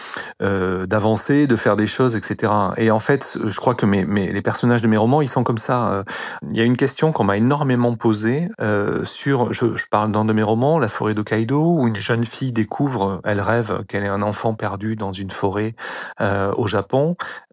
[0.42, 2.52] euh, d'avancer, de faire des choses, etc.
[2.78, 5.44] Et en fait, je crois que mes, mes, les personnages de mes romans, ils sont
[5.44, 6.04] comme ça.
[6.50, 10.26] Il y a une question qu'on m'a énormément posée euh, sur, je, je, parle dans
[10.26, 14.08] de mes romans, La forêt d'Hokkaido, où une jeune fille découvre, elle rêve qu'elle est
[14.08, 15.76] un enfant perdu dans une forêt
[16.20, 17.01] euh, au Japon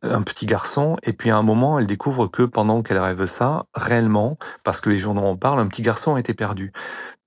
[0.02, 3.64] un petit garçon, et puis à un moment, elle découvre que pendant qu'elle rêve ça,
[3.74, 6.72] réellement, parce que les journaux en parlent, un petit garçon a été perdu.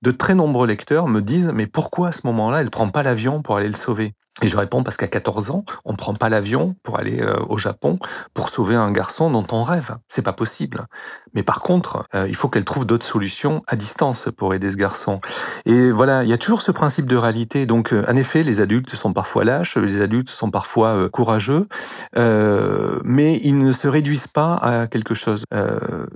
[0.02, 3.42] De très nombreux lecteurs me disent, mais pourquoi à ce moment-là, elle prend pas l'avion
[3.42, 4.14] pour aller le sauver?
[4.42, 7.58] Et je réponds parce qu'à 14 ans, on prend pas l'avion pour aller euh, au
[7.58, 7.96] Japon
[8.34, 9.96] pour sauver un garçon dont on rêve.
[10.08, 10.86] C'est pas possible.
[11.34, 14.76] Mais par contre, euh, il faut qu'elle trouve d'autres solutions à distance pour aider ce
[14.76, 15.18] garçon.
[15.64, 17.66] Et voilà, il y a toujours ce principe de réalité.
[17.66, 21.68] Donc, euh, en effet, les adultes sont parfois lâches, les adultes sont parfois courageux,
[22.16, 25.44] mais ils ne se réduisent pas à quelque chose.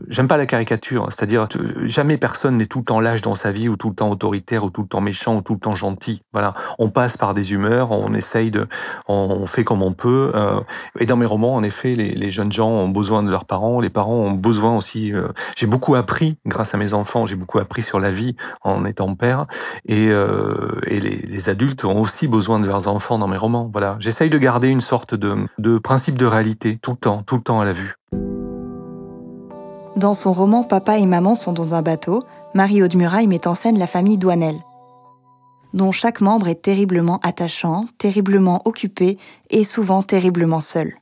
[0.08, 1.48] J'aime pas la caricature, c'est-à-dire
[1.84, 4.64] jamais personne n'est tout le temps lâche dans sa vie, ou tout le temps autoritaire,
[4.64, 6.20] ou tout le temps méchant, ou tout le temps gentil.
[6.32, 8.66] Voilà, on passe par des humeurs, essaye de,
[9.08, 10.32] on fait comme on peut.
[10.34, 10.60] Euh,
[10.98, 13.90] et dans mes romans, en effet, les, jeunes gens ont besoin de leurs parents, les
[13.90, 15.12] parents ont besoin aussi.
[15.12, 18.84] Euh, j'ai beaucoup appris grâce à mes enfants, j'ai beaucoup appris sur la vie en
[18.84, 19.46] étant père,
[19.86, 23.70] et, euh, les, adultes ont aussi besoin de leurs enfants dans mes romans.
[23.70, 27.42] Voilà, j'essaye de garder une sorte de, principe de réalité tout le temps, tout le
[27.42, 27.94] temps à la vue.
[29.96, 32.24] Dans son roman Papa et Maman sont dans un bateau,
[32.54, 34.56] Marie-Aude Muraille met en scène la famille Douanel
[35.76, 39.16] dont chaque membre est terriblement attachant, terriblement occupé
[39.50, 40.94] et souvent terriblement seul.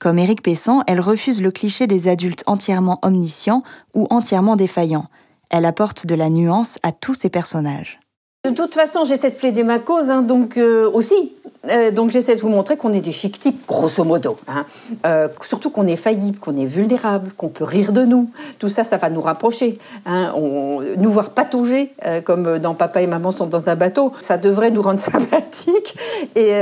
[0.00, 3.62] Comme Éric Pessan, elle refuse le cliché des adultes entièrement omniscients
[3.94, 5.06] ou entièrement défaillants.
[5.50, 8.00] Elle apporte de la nuance à tous ses personnages.
[8.44, 11.32] De toute façon, j'essaie de plaider ma cause, hein, donc euh, aussi.
[11.70, 14.36] Euh, donc j'essaie de vous montrer qu'on est des chic types, grosso modo.
[14.48, 14.64] Hein.
[15.06, 18.30] Euh, surtout qu'on est faillible, qu'on est vulnérable, qu'on peut rire de nous.
[18.58, 19.78] Tout ça, ça va nous rapprocher.
[20.06, 20.32] Hein.
[20.36, 21.94] On, nous voir patauger,
[22.24, 25.94] comme dans Papa et Maman sont dans un bateau, ça devrait nous rendre sympathiques.
[26.34, 26.52] Et,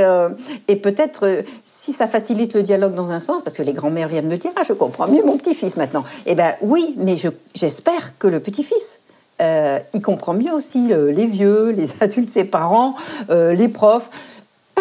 [0.67, 4.27] et peut-être, si ça facilite le dialogue dans un sens, parce que les grands-mères viennent
[4.27, 6.03] me dire, ah, je comprends mieux mon petit-fils maintenant.
[6.25, 7.15] Eh ben oui, mais
[7.53, 9.01] j'espère que le petit-fils
[9.41, 12.95] euh, il comprend mieux aussi les vieux, les adultes, ses parents,
[13.29, 14.09] euh, les profs.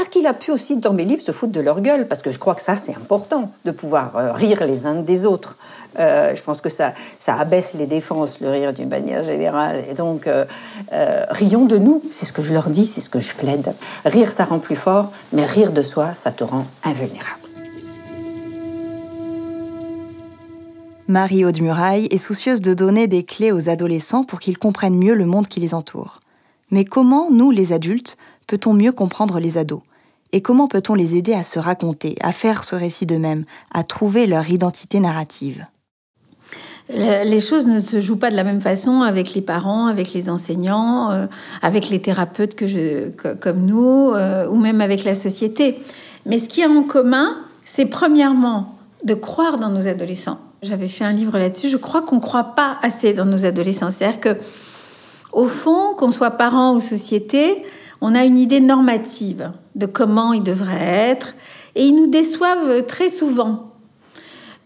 [0.01, 2.31] Parce qu'il a pu aussi, dans mes livres, se foutre de leur gueule, parce que
[2.31, 5.59] je crois que ça, c'est important, de pouvoir euh, rire les uns des autres.
[5.99, 9.85] Euh, je pense que ça, ça abaisse les défenses, le rire d'une manière générale.
[9.91, 10.47] Et donc, euh,
[11.29, 13.75] rions de nous, c'est ce que je leur dis, c'est ce que je plaide.
[14.07, 17.37] Rire, ça rend plus fort, mais rire de soi, ça te rend invulnérable.
[21.09, 25.27] Marie-Aude Muraille est soucieuse de donner des clés aux adolescents pour qu'ils comprennent mieux le
[25.27, 26.21] monde qui les entoure.
[26.71, 29.83] Mais comment, nous, les adultes, peut-on mieux comprendre les ados?
[30.33, 34.27] Et comment peut-on les aider à se raconter, à faire ce récit d'eux-mêmes, à trouver
[34.27, 35.67] leur identité narrative?
[36.93, 40.29] Les choses ne se jouent pas de la même façon avec les parents, avec les
[40.29, 41.27] enseignants, euh,
[41.63, 45.79] avec les thérapeutes que je, comme nous, euh, ou même avec la société.
[46.27, 50.39] Mais ce qui est en commun, c'est premièrement de croire dans nos adolescents.
[50.63, 51.69] J'avais fait un livre là-dessus.
[51.69, 53.91] Je crois qu'on ne croit pas assez dans nos adolescents.
[53.93, 54.37] C'est-à-dire que,
[55.33, 57.63] au fond, qu'on soit parents ou société,
[58.01, 61.35] on a une idée normative de comment ils devraient être,
[61.75, 63.71] et ils nous déçoivent très souvent.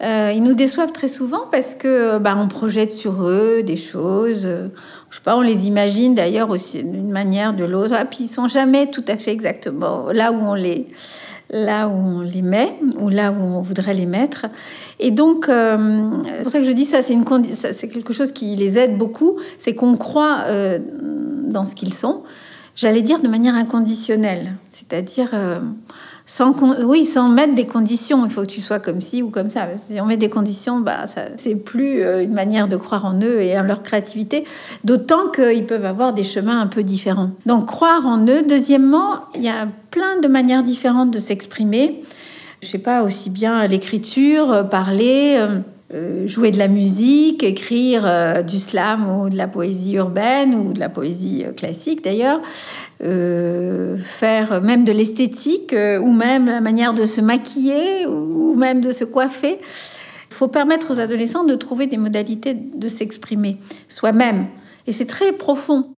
[0.03, 4.41] Euh, ils nous déçoivent très souvent parce que bah, on projette sur eux des choses.
[4.43, 4.67] Euh,
[5.09, 7.95] je sais pas, on les imagine d'ailleurs aussi d'une manière de l'autre.
[7.97, 10.87] Ah, puis ils sont jamais tout à fait exactement là où on les
[11.51, 14.47] là où on les met ou là où on voudrait les mettre.
[14.99, 18.77] Et donc, euh, c'est pour ça que je dis ça, c'est, quelque chose qui les
[18.77, 20.45] aide beaucoup, c'est qu'on croit
[21.47, 22.23] dans ce qu'ils sont,
[22.75, 25.33] j'allais dire de manière inconditionnelle, c'est-à-dire
[26.25, 28.25] sans, oui, sans mettre des conditions.
[28.25, 29.67] Il faut que tu sois comme ci ou comme ça.
[29.77, 33.41] Si on met des conditions, bah, c'est plus euh, une manière de croire en eux
[33.41, 34.45] et en leur créativité.
[34.83, 37.29] D'autant qu'ils peuvent avoir des chemins un peu différents.
[37.45, 38.41] Donc, croire en eux.
[38.41, 42.01] Deuxièmement, il y a plein de manières différentes de s'exprimer.
[42.61, 45.35] Je sais pas, aussi bien l'écriture, euh, parler.
[45.37, 45.59] Euh,
[46.25, 50.89] jouer de la musique, écrire du slam ou de la poésie urbaine ou de la
[50.89, 52.41] poésie classique d'ailleurs,
[53.03, 58.79] euh, faire même de l'esthétique euh, ou même la manière de se maquiller ou même
[58.79, 59.59] de se coiffer.
[60.29, 63.57] Il faut permettre aux adolescents de trouver des modalités de s'exprimer
[63.89, 64.47] soi-même.
[64.87, 65.91] Et c'est très profond.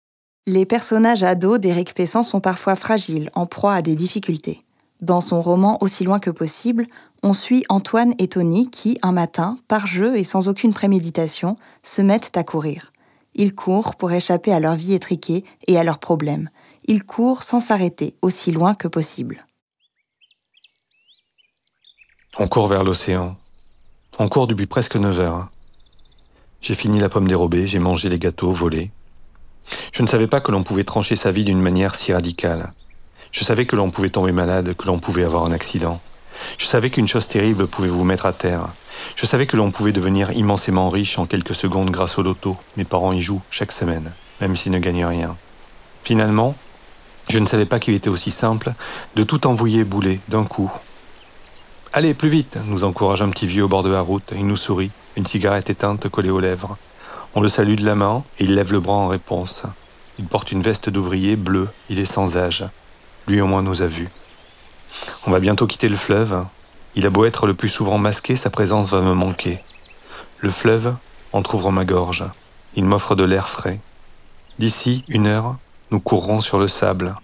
[0.46, 4.60] Les personnages ados d'Éric Pessan sont parfois fragiles, en proie à des difficultés.
[5.02, 6.86] Dans son roman Aussi loin que possible,
[7.22, 12.02] on suit Antoine et Tony qui, un matin, par jeu et sans aucune préméditation, se
[12.02, 12.92] mettent à courir.
[13.34, 16.48] Ils courent pour échapper à leur vie étriquée et à leurs problèmes
[16.86, 19.46] il court sans s'arrêter, aussi loin que possible.
[22.38, 23.36] On court vers l'océan.
[24.18, 25.48] On court depuis presque 9 heures.
[26.60, 28.90] J'ai fini la pomme dérobée, j'ai mangé les gâteaux volés.
[29.92, 32.72] Je ne savais pas que l'on pouvait trancher sa vie d'une manière si radicale.
[33.32, 36.00] Je savais que l'on pouvait tomber malade, que l'on pouvait avoir un accident.
[36.58, 38.68] Je savais qu'une chose terrible pouvait vous mettre à terre.
[39.14, 42.56] Je savais que l'on pouvait devenir immensément riche en quelques secondes grâce au loto.
[42.76, 45.36] Mes parents y jouent chaque semaine, même s'ils ne gagnent rien.
[46.02, 46.54] Finalement,
[47.28, 48.72] je ne savais pas qu'il était aussi simple
[49.14, 50.70] de tout envoyer bouler d'un coup.
[51.92, 54.32] Allez, plus vite, nous encourage un petit vieux au bord de la route.
[54.36, 56.76] Il nous sourit, une cigarette éteinte collée aux lèvres.
[57.34, 59.64] On le salue de la main et il lève le bras en réponse.
[60.18, 62.64] Il porte une veste d'ouvrier bleue, il est sans âge.
[63.26, 64.08] Lui au moins nous a vus.
[65.26, 66.44] On va bientôt quitter le fleuve.
[66.94, 69.62] Il a beau être le plus souvent masqué, sa présence va me manquer.
[70.38, 70.96] Le fleuve
[71.32, 72.24] entr'ouvre ma gorge.
[72.74, 73.80] Il m'offre de l'air frais.
[74.58, 75.56] D'ici une heure,
[75.90, 77.16] nous courrons sur le sable.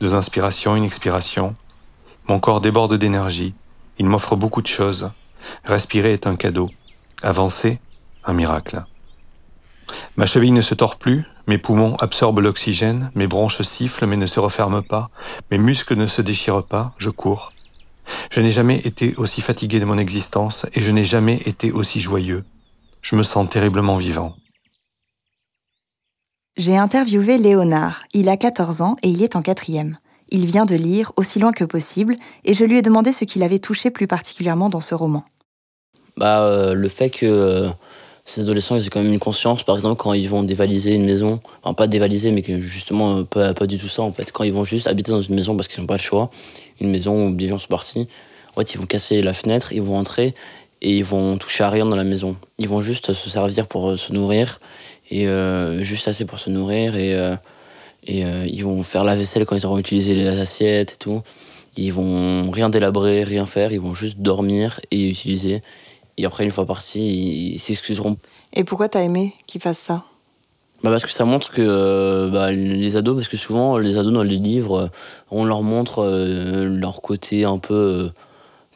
[0.00, 1.56] Deux inspirations, une expiration.
[2.28, 3.54] Mon corps déborde d'énergie.
[3.98, 5.10] Il m'offre beaucoup de choses.
[5.64, 6.68] Respirer est un cadeau.
[7.22, 7.80] Avancer,
[8.24, 8.84] un miracle.
[10.16, 14.26] Ma cheville ne se tord plus, mes poumons absorbent l'oxygène, mes bronches sifflent mais ne
[14.26, 15.08] se referment pas,
[15.50, 17.52] mes muscles ne se déchirent pas, je cours.
[18.30, 22.00] Je n'ai jamais été aussi fatigué de mon existence et je n'ai jamais été aussi
[22.00, 22.44] joyeux.
[23.02, 24.34] Je me sens terriblement vivant.
[26.56, 28.04] J'ai interviewé Léonard.
[28.14, 29.98] Il a 14 ans et il est en quatrième.
[30.28, 33.38] Il vient de lire Aussi loin que possible et je lui ai demandé ce qui
[33.38, 35.24] l'avait touché plus particulièrement dans ce roman.
[36.16, 37.70] Bah, euh, le fait que euh,
[38.26, 41.06] ces adolescents ils aient quand même une conscience, par exemple, quand ils vont dévaliser une
[41.06, 44.32] maison, enfin pas dévaliser, mais justement, euh, pas, pas du tout ça en fait.
[44.32, 46.30] Quand ils vont juste habiter dans une maison parce qu'ils n'ont pas le choix,
[46.80, 48.06] une maison où des gens sont partis,
[48.54, 50.34] en fait, ils vont casser la fenêtre, ils vont entrer
[50.82, 52.36] et ils vont toucher à rien dans la maison.
[52.58, 54.60] Ils vont juste se servir pour se nourrir
[55.10, 57.36] et euh, juste assez pour se nourrir et, euh,
[58.06, 61.22] et euh, ils vont faire la vaisselle quand ils auront utilisé les assiettes et tout.
[61.76, 65.62] Ils vont rien délabrer, rien faire, ils vont juste dormir et utiliser.
[66.16, 68.16] Et après, une fois partis, ils s'excuseront.
[68.52, 70.04] Et pourquoi t'as aimé qu'ils fassent ça?
[70.82, 74.22] Bah parce que ça montre que bah, les ados, parce que souvent les ados dans
[74.22, 74.90] les livres,
[75.30, 78.10] on leur montre leur côté un peu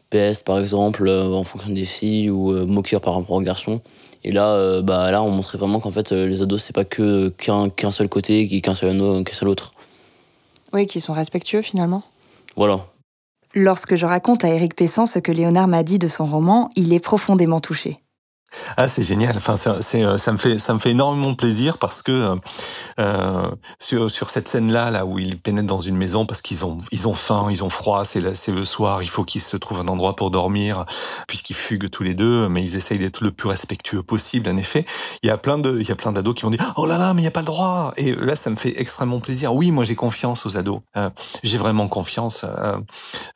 [0.09, 3.81] peste par exemple, en fonction des filles, ou moqueur par rapport aux garçons.
[4.23, 6.85] Et là, euh, bah, là, on montrait vraiment qu'en fait, euh, les ados, c'est pas
[6.85, 9.73] que qu'un seul côté, qu'un seul, qu'un seul autre.
[10.73, 12.03] Oui, qui sont respectueux finalement.
[12.57, 12.87] Voilà.
[13.55, 16.93] Lorsque je raconte à Éric Pessan ce que Léonard m'a dit de son roman, il
[16.93, 17.99] est profondément touché.
[18.77, 19.37] Ah, c'est génial.
[19.37, 22.37] Enfin, c'est, euh, ça me fait, ça me fait énormément plaisir parce que euh,
[22.99, 26.79] euh, sur, sur cette scène-là, là où ils pénètrent dans une maison parce qu'ils ont,
[26.91, 29.81] ils ont faim, ils ont froid, c'est, c'est le soir, il faut qu'ils se trouvent
[29.81, 30.85] un endroit pour dormir
[31.29, 34.49] puisqu'ils fuguent tous les deux, mais ils essayent d'être le plus respectueux possible.
[34.51, 34.85] En effet,
[35.23, 36.99] il y a plein de, il y a plein d'ados qui vont dire, oh là
[36.99, 37.93] là, mais il y a pas le droit.
[37.97, 39.55] Et là, ça me fait extrêmement plaisir.
[39.55, 40.81] Oui, moi, j'ai confiance aux ados.
[41.43, 42.45] j'ai vraiment confiance.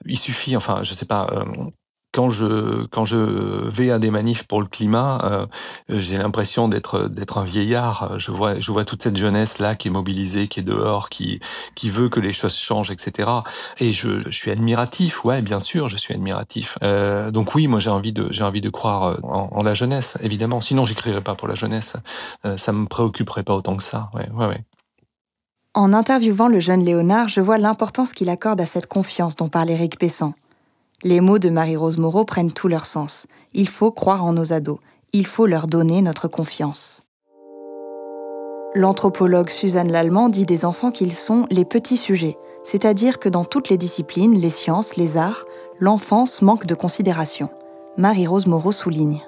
[0.06, 1.28] il suffit, enfin, je sais pas
[2.14, 5.46] quand je quand je vais à des manifs pour le climat, euh,
[5.88, 8.18] j'ai l'impression d'être d'être un vieillard.
[8.18, 11.40] Je vois je vois toute cette jeunesse là qui est mobilisée, qui est dehors, qui
[11.74, 13.30] qui veut que les choses changent, etc.
[13.78, 15.24] Et je, je suis admiratif.
[15.24, 16.78] Ouais, bien sûr, je suis admiratif.
[16.82, 20.16] Euh, donc oui, moi j'ai envie de j'ai envie de croire euh, en, la jeunesse,
[20.22, 20.60] évidemment.
[20.60, 21.96] Sinon, j'écrirais pas pour la jeunesse.
[22.44, 24.10] Euh, ça me préoccuperait pas autant que ça.
[24.14, 24.64] Ouais, ouais, ouais.
[25.74, 29.70] En interviewant le jeune Léonard, je vois l'importance qu'il accorde à cette confiance dont parle
[29.70, 30.34] Éric Pessan.
[31.06, 33.26] Les mots de Marie-Rose Moreau prennent tout leur sens.
[33.52, 34.78] Il faut croire en nos ados.
[35.12, 37.02] Il faut leur donner notre confiance.
[38.74, 43.68] L'anthropologue Suzanne Lallemand dit des enfants qu'ils sont les petits sujets, c'est-à-dire que dans toutes
[43.68, 45.44] les disciplines, les sciences, les arts,
[45.78, 47.50] l'enfance manque de considération.
[47.98, 49.20] Marie-Rose Moreau souligne.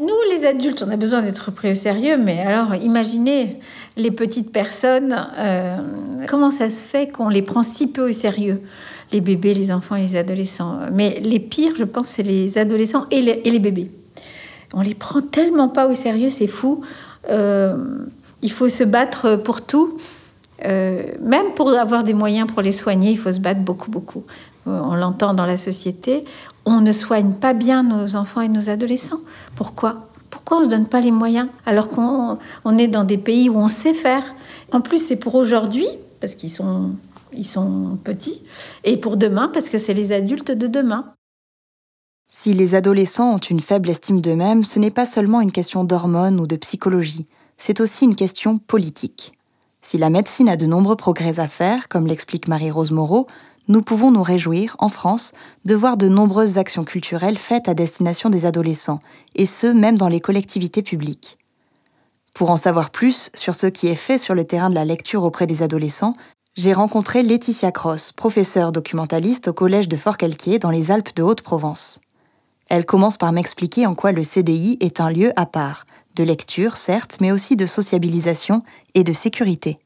[0.00, 3.60] Nous, les adultes, on a besoin d'être pris au sérieux, mais alors imaginez
[3.96, 5.76] les petites personnes, euh,
[6.28, 8.62] comment ça se fait qu'on les prend si peu au sérieux?
[9.12, 10.78] Les bébés, les enfants et les adolescents.
[10.92, 13.90] Mais les pires, je pense, c'est les adolescents et les, bébés.
[14.72, 16.82] On les prend tellement pas au sérieux, c'est fou.
[17.30, 17.76] Euh,
[18.42, 19.96] il faut se battre pour tout.
[20.64, 24.24] Euh, même pour avoir des moyens pour les soigner, il faut se battre beaucoup, beaucoup.
[24.66, 26.24] Euh, on l'entend dans la société.
[26.64, 29.20] On ne soigne pas bien nos enfants et nos adolescents.
[29.54, 30.08] Pourquoi?
[30.30, 33.48] Pourquoi on ne se donne pas les moyens alors qu'on on est dans des pays
[33.48, 34.22] où on sait faire?
[34.72, 35.86] En plus, c'est pour aujourd'hui,
[36.20, 36.90] parce qu'ils sont
[37.32, 38.42] ils sont petits,
[38.84, 41.14] et pour demain, parce que c'est les adultes de demain.
[42.28, 46.40] Si les adolescents ont une faible estime d'eux-mêmes, ce n'est pas seulement une question d'hormones
[46.40, 47.26] ou de psychologie,
[47.58, 49.32] c'est aussi une question politique.
[49.80, 53.26] Si la médecine a de nombreux progrès à faire, comme l'explique Marie-Rose Moreau,
[53.68, 55.32] nous pouvons nous réjouir, en France,
[55.64, 58.98] de voir de nombreuses actions culturelles faites à destination des adolescents,
[59.34, 61.38] et ce, même dans les collectivités publiques.
[62.34, 65.24] Pour en savoir plus sur ce qui est fait sur le terrain de la lecture
[65.24, 66.14] auprès des adolescents,
[66.56, 72.00] j'ai rencontré Laetitia Cross, professeure documentaliste au collège de Fort-Calquier dans les Alpes de Haute-Provence.
[72.68, 76.78] Elle commence par m'expliquer en quoi le CDI est un lieu à part, de lecture
[76.78, 78.62] certes, mais aussi de sociabilisation
[78.94, 79.78] et de sécurité.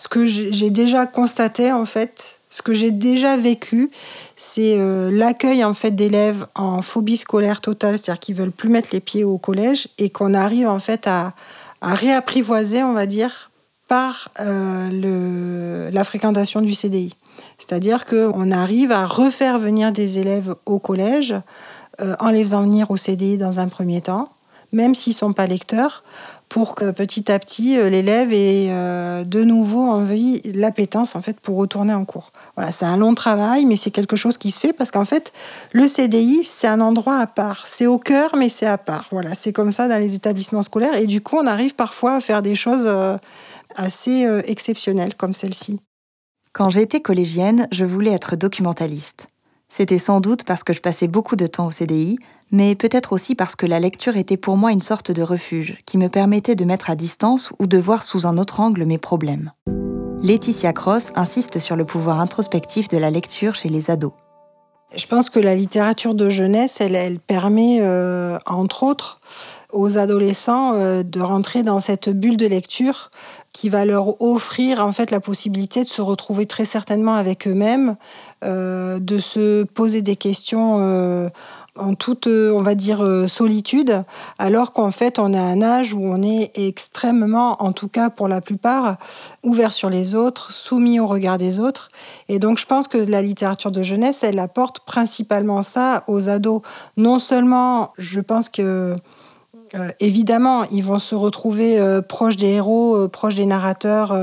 [0.00, 3.90] Ce que j'ai déjà constaté en fait, ce que j'ai déjà vécu,
[4.36, 8.88] c'est euh, l'accueil en fait d'élèves en phobie scolaire totale, c'est-à-dire qui veulent plus mettre
[8.92, 11.34] les pieds au collège et qu'on arrive en fait à
[11.82, 13.50] réapprivoiser, on va dire,
[13.88, 17.14] par euh, la fréquentation du CDI.
[17.58, 21.34] C'est-à-dire qu'on arrive à refaire venir des élèves au collège
[22.00, 24.28] euh, en les faisant venir au CDI dans un premier temps,
[24.72, 26.04] même s'ils ne sont pas lecteurs,
[26.48, 28.68] pour que petit à petit euh, l'élève ait
[29.24, 32.30] de nouveau envie l'appétence en fait pour retourner en cours.
[32.56, 35.32] Voilà, c'est un long travail, mais c'est quelque chose qui se fait parce qu'en fait,
[35.72, 37.62] le CDI, c'est un endroit à part.
[37.66, 39.06] C'est au cœur, mais c'est à part.
[39.10, 40.96] Voilà, c'est comme ça dans les établissements scolaires.
[40.96, 42.86] Et du coup, on arrive parfois à faire des choses
[43.74, 45.80] assez euh, exceptionnelles comme celle-ci.
[46.52, 49.26] Quand j'étais collégienne, je voulais être documentaliste.
[49.68, 52.18] C'était sans doute parce que je passais beaucoup de temps au CDI,
[52.50, 55.98] mais peut-être aussi parce que la lecture était pour moi une sorte de refuge qui
[55.98, 59.52] me permettait de mettre à distance ou de voir sous un autre angle mes problèmes.
[60.22, 64.12] Laetitia Cross insiste sur le pouvoir introspectif de la lecture chez les ados.
[64.96, 69.20] Je pense que la littérature de jeunesse, elle, permet, euh, entre autres,
[69.70, 73.10] aux adolescents euh, de rentrer dans cette bulle de lecture
[73.58, 77.96] qui va leur offrir en fait la possibilité de se retrouver très certainement avec eux-mêmes,
[78.44, 81.28] euh, de se poser des questions euh,
[81.74, 84.04] en toute, on va dire, euh, solitude,
[84.38, 88.28] alors qu'en fait on a un âge où on est extrêmement, en tout cas pour
[88.28, 88.96] la plupart,
[89.42, 91.90] ouvert sur les autres, soumis au regard des autres.
[92.28, 96.62] Et donc je pense que la littérature de jeunesse, elle apporte principalement ça aux ados.
[96.96, 98.94] Non seulement, je pense que
[99.74, 104.16] euh, évidemment, ils vont se retrouver euh, proches des héros, euh, proches des narrateurs,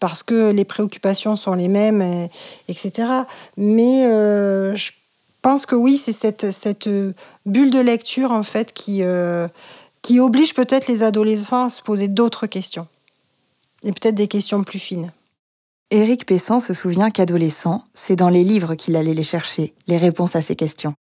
[0.00, 2.28] parce que les préoccupations sont les mêmes,
[2.68, 3.08] etc.
[3.56, 4.90] Mais je
[5.42, 6.88] pense que oui, c'est cette, cette,
[7.46, 9.02] bulle de lecture, en fait, qui,
[10.02, 12.86] qui oblige peut-être les adolescents à se poser d'autres questions.
[13.82, 15.12] Et peut-être des questions plus fines.
[15.90, 20.34] Éric Pessan se souvient qu'adolescent, c'est dans les livres qu'il allait les chercher, les réponses
[20.34, 20.94] à ces questions.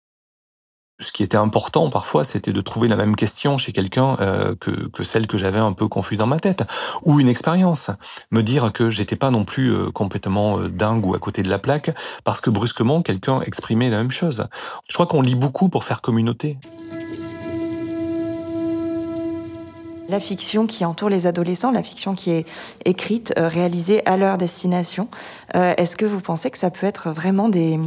[1.01, 4.88] Ce qui était important parfois, c'était de trouver la même question chez quelqu'un euh, que,
[4.88, 6.64] que celle que j'avais un peu confuse dans ma tête,
[7.03, 7.90] ou une expérience,
[8.30, 11.48] me dire que j'étais pas non plus euh, complètement euh, dingue ou à côté de
[11.48, 11.90] la plaque,
[12.24, 14.46] parce que brusquement quelqu'un exprimait la même chose.
[14.88, 16.59] Je crois qu'on lit beaucoup pour faire communauté.
[20.11, 22.47] La fiction qui entoure les adolescents, la fiction qui est
[22.85, 25.09] écrite, euh, réalisée à leur destination.
[25.55, 27.79] Euh, est-ce que vous pensez que ça peut être vraiment des,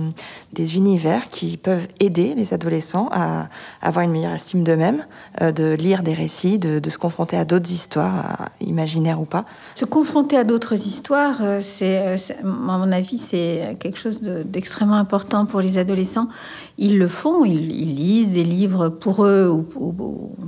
[0.54, 3.50] des univers qui peuvent aider les adolescents à
[3.82, 5.06] avoir une meilleure estime d'eux-mêmes,
[5.42, 9.46] euh, de lire des récits, de, se confronter à d'autres histoires, imaginaires ou pas?
[9.76, 15.60] Se confronter à d'autres histoires, c'est, à mon avis, c'est quelque chose d'extrêmement important pour
[15.60, 16.28] les adolescents.
[16.78, 19.64] Ils le font, ils, lisent des livres pour eux ou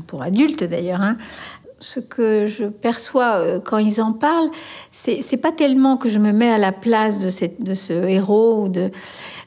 [0.08, 1.02] pour, adultes d'ailleurs.
[1.02, 1.18] Hein
[1.86, 4.50] ce que je perçois euh, quand ils en parlent,
[4.92, 8.90] c'est pas tellement que je me mets à la place de, ce héros, ou de,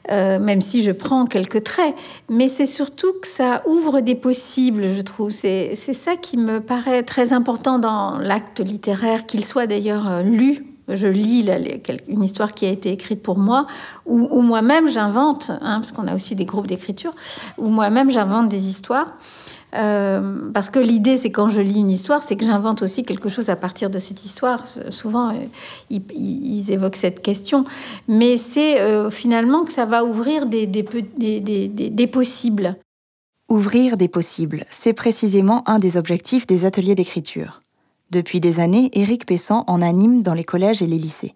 [0.09, 1.93] euh, même si je prends quelques traits,
[2.29, 5.31] mais c'est surtout que ça ouvre des possibles, je trouve.
[5.31, 10.65] C'est ça qui me paraît très important dans l'acte littéraire, qu'il soit d'ailleurs euh, lu.
[10.91, 11.47] Je lis
[12.07, 13.67] une histoire qui a été écrite pour moi,
[14.07, 17.13] ou, moi-même j'invente, hein, parce qu'on a aussi des groupes d'écriture,
[17.59, 19.05] ou moi-même j'invente des histoires.
[19.75, 23.29] Euh, parce que l'idée, c'est quand je lis une histoire, c'est que j'invente aussi quelque
[23.29, 24.63] chose à partir de cette histoire.
[24.89, 25.33] Souvent, euh,
[25.89, 27.65] ils, évoquent cette question.
[28.07, 32.77] Mais c'est euh, finalement que ça va ouvrir des, des possibles.
[33.49, 37.61] Ouvrir des possibles, c'est précisément un des objectifs des ateliers d'écriture.
[38.11, 41.33] Depuis des années, Éric Pessan en anime dans les collèges et les lycées.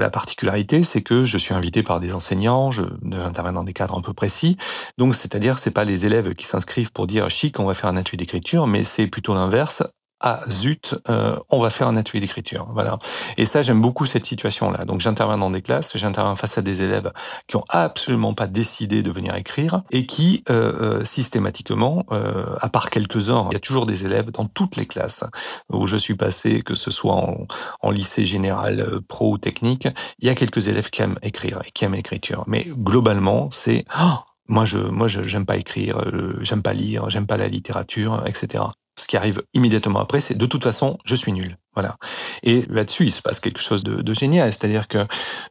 [0.00, 3.98] La particularité, c'est que je suis invité par des enseignants, je interviens dans des cadres
[3.98, 4.56] un peu précis.
[4.96, 7.98] Donc, c'est-à-dire, c'est pas les élèves qui s'inscrivent pour dire chic, on va faire un
[7.98, 9.82] atelier d'écriture, mais c'est plutôt l'inverse
[10.20, 12.68] ah zut, euh, on va faire un atelier d'écriture.
[12.72, 12.98] Voilà.
[13.38, 14.84] Et ça, j'aime beaucoup cette situation-là.
[14.84, 17.10] Donc j'interviens dans des classes, j'interviens face à des élèves
[17.46, 22.68] qui ont absolument pas décidé de venir écrire et qui euh, euh systématiquement, euh, à
[22.68, 25.24] part quelques-uns, il y a toujours des élèves dans toutes les classes
[25.72, 27.46] où je suis passé, que ce soit en,
[27.80, 29.88] en lycée général, euh, pro ou technique,
[30.20, 32.44] il y a quelques élèves qui aiment écrire et qui aiment l'écriture.
[32.46, 34.18] Mais globalement, c'est oh,
[34.48, 35.98] moi je moi j'aime pas écrire,
[36.40, 38.64] j'aime pas lire, j'aime pas la littérature, etc
[39.00, 41.56] ce qui arrive immédiatement après, c'est de toute façon, je suis nul.
[41.74, 41.96] Voilà.
[42.42, 45.06] Et là-dessus, il se passe quelque chose de, de génial, c'est-à-dire que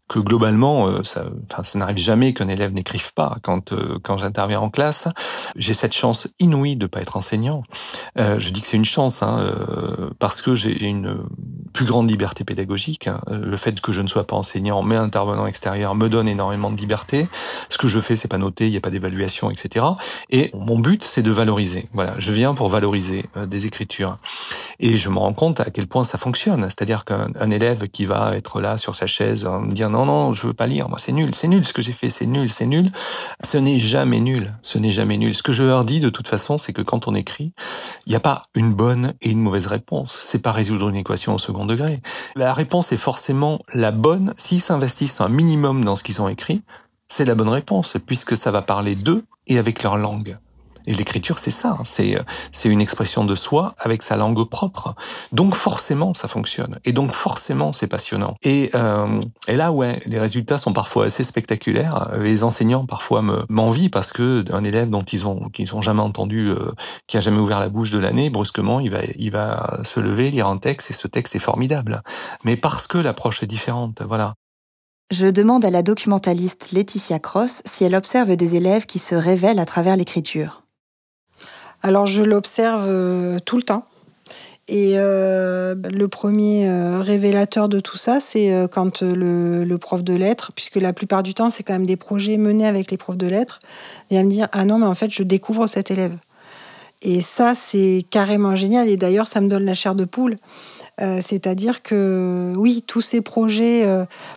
[0.09, 3.37] que globalement, euh, ça, enfin, ça n'arrive jamais qu'un élève n'écrive pas.
[3.43, 5.07] Quand euh, quand j'interviens en classe,
[5.55, 7.63] j'ai cette chance inouïe de pas être enseignant.
[8.17, 11.23] Euh, je dis que c'est une chance, hein, euh, parce que j'ai une
[11.73, 13.07] plus grande liberté pédagogique.
[13.07, 13.21] Hein.
[13.31, 16.77] Le fait que je ne sois pas enseignant, mais intervenant extérieur, me donne énormément de
[16.77, 17.27] liberté.
[17.69, 19.85] Ce que je fais, c'est pas noté, il n'y a pas d'évaluation, etc.
[20.31, 21.87] Et mon but, c'est de valoriser.
[21.93, 24.17] Voilà, je viens pour valoriser des écritures.
[24.79, 26.63] Et je me rends compte à quel point ça fonctionne.
[26.63, 30.47] C'est-à-dire qu'un élève qui va être là sur sa chaise, me dire non, non, je
[30.47, 32.65] veux pas lire, moi c'est nul, c'est nul ce que j'ai fait, c'est nul, c'est
[32.65, 32.89] nul.
[33.43, 35.35] Ce n'est jamais nul, ce n'est jamais nul.
[35.35, 37.53] Ce que je leur dis de toute façon, c'est que quand on écrit,
[38.07, 40.17] il n'y a pas une bonne et une mauvaise réponse.
[40.19, 41.99] C'est pas résoudre une équation au second degré.
[42.35, 46.63] La réponse est forcément la bonne s'ils s'investissent un minimum dans ce qu'ils ont écrit.
[47.07, 50.37] C'est la bonne réponse, puisque ça va parler d'eux et avec leur langue.
[50.89, 51.83] Et l'écriture, c'est ça, hein.
[51.85, 54.95] c'est euh, c'est une expression de soi avec sa langue propre.
[55.31, 56.79] Donc forcément, ça fonctionne.
[56.83, 58.33] Et donc forcément, c'est passionnant.
[58.41, 62.09] Et, euh, là, ouais, les résultats sont parfois assez spectaculaires.
[62.19, 66.47] Les enseignants parfois m'envient parce que un élève dont ils ont qu'ils ont jamais entendu,
[66.47, 66.71] euh,
[67.05, 70.31] qui a jamais ouvert la bouche de l'année, brusquement, il va il va se lever,
[70.31, 72.01] lire un texte et ce texte est formidable.
[72.45, 74.33] Mais parce que l'approche est différente, voilà.
[75.11, 79.59] Je demande à la documentaliste Laetitia Cross si elle observe des élèves qui se révèlent
[79.59, 80.63] à travers l'écriture.
[81.81, 83.85] Alors je l'observe euh, tout le temps.
[84.67, 90.51] Et euh, le premier euh, révélateur de tout ça, c'est quand le, prof de lettres,
[90.53, 93.25] puisque la plupart du temps, c'est quand même des projets menés avec les profs de
[93.25, 93.61] lettres,
[94.11, 96.15] vient me dire Ah non, mais en fait, je découvre cet élève.
[97.01, 98.89] Et ça, c'est carrément génial.
[98.89, 100.35] Et d'ailleurs, ça me donne la chair de poule.
[101.21, 103.87] C'est-à-dire que oui, tous ces projets.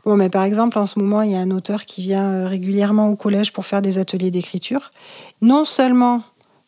[0.04, 3.08] bon, mais par exemple, en ce moment, il y a un auteur qui vient régulièrement
[3.08, 4.92] au collège pour faire des ateliers d'écriture.
[5.40, 6.22] Non seulement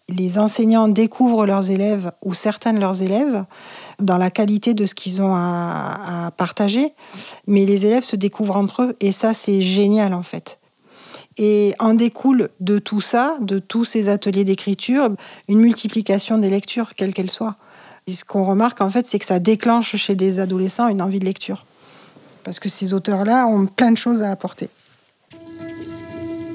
[0.09, 3.45] les enseignants découvrent leurs élèves ou certains de leurs élèves
[4.01, 6.93] dans la qualité de ce qu'ils ont à, partager,
[7.47, 10.59] mais les élèves se découvrent entre eux et ça c'est génial en fait.
[11.37, 15.09] Et en découle de tout ça, de tous ces ateliers d'écriture,
[15.49, 17.57] une multiplication des lectures, quelles qu'elles soient.
[18.07, 21.19] Et ce qu'on remarque en fait, c'est que ça déclenche chez des adolescents une envie
[21.19, 21.65] de lecture.
[22.45, 24.69] Parce que ces auteurs-là ont plein de choses à apporter.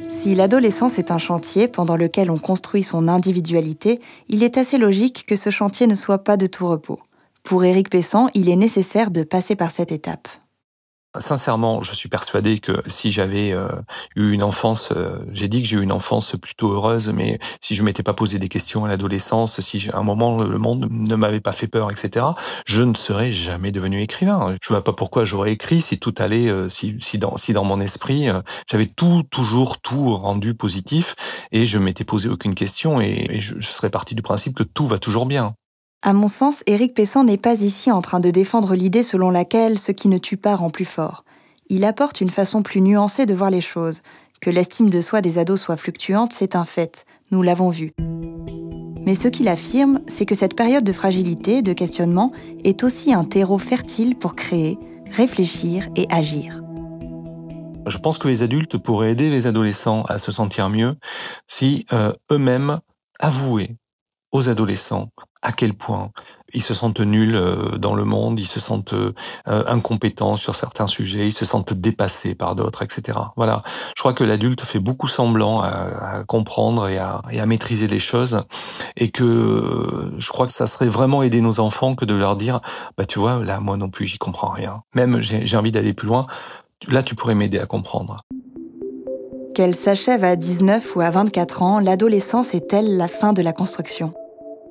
[0.10, 5.26] Si l'adolescence est un chantier pendant lequel on construit son individualité, il est assez logique
[5.28, 7.00] que ce chantier ne soit pas de tout repos.
[7.44, 10.28] Pour Éric Pessan, il est nécessaire de passer par cette étape.
[11.20, 13.70] Sincèrement, je suis persuadé que si j'avais euh,
[14.16, 17.76] eu une enfance, euh, j'ai dit que j'ai eu une enfance plutôt heureuse, mais si
[17.76, 21.16] je m'étais pas posé des questions à l'adolescence, si à un moment le monde ne
[21.16, 22.26] m'avait pas fait peur, etc.,
[22.66, 24.56] je ne serais jamais devenu écrivain.
[24.62, 27.80] Je vois pas pourquoi j'aurais écrit si tout allait, euh, si, dans si dans mon
[27.80, 28.28] esprit
[28.70, 31.16] j'avais tout toujours tout rendu positif
[31.52, 34.64] et je m'étais posé aucune question et, et je, je serais parti du principe que
[34.64, 35.54] tout va toujours bien.
[36.02, 39.78] À mon sens, Éric Pessan n'est pas ici en train de défendre l'idée selon laquelle
[39.78, 41.26] ce qui ne tue pas rend plus fort.
[41.68, 44.00] Il apporte une façon plus nuancée de voir les choses.
[44.40, 47.92] Que l'estime de soi des ados soit fluctuante, c'est un fait, nous l'avons vu.
[49.06, 52.32] Mais ce qu'il affirme, c'est que cette période de fragilité, de questionnement,
[52.64, 54.80] est aussi un terreau fertile pour créer,
[55.12, 56.62] réfléchir et agir.
[57.88, 60.96] Je pense que les adultes pourraient aider les adolescents à se sentir mieux
[61.48, 62.80] si euh, eux-mêmes
[63.20, 63.76] avouaient
[64.32, 65.10] aux adolescents
[65.42, 66.12] à quel point
[66.54, 69.14] ils se sentent nuls euh, dans le monde, ils se sentent euh,
[69.46, 73.18] incompétents sur certains sujets, ils se sentent dépassés par d'autres, etc.
[73.36, 73.62] Voilà.
[73.96, 78.44] Je crois que l'adulte fait beaucoup semblant à, comprendre et à, maîtriser les choses,
[78.98, 82.36] et que euh, je crois que ça serait vraiment aider nos enfants que de leur
[82.36, 82.60] dire,
[82.98, 84.82] bah tu vois, là moi non plus j'y comprends rien.
[84.96, 86.28] Même j'ai envie d'aller plus loin.
[86.88, 88.18] Là tu pourrais m'aider à comprendre.
[89.56, 94.14] Qu'elle s'achève à 19 ou à 24 ans, l'adolescence est-elle la fin de la construction?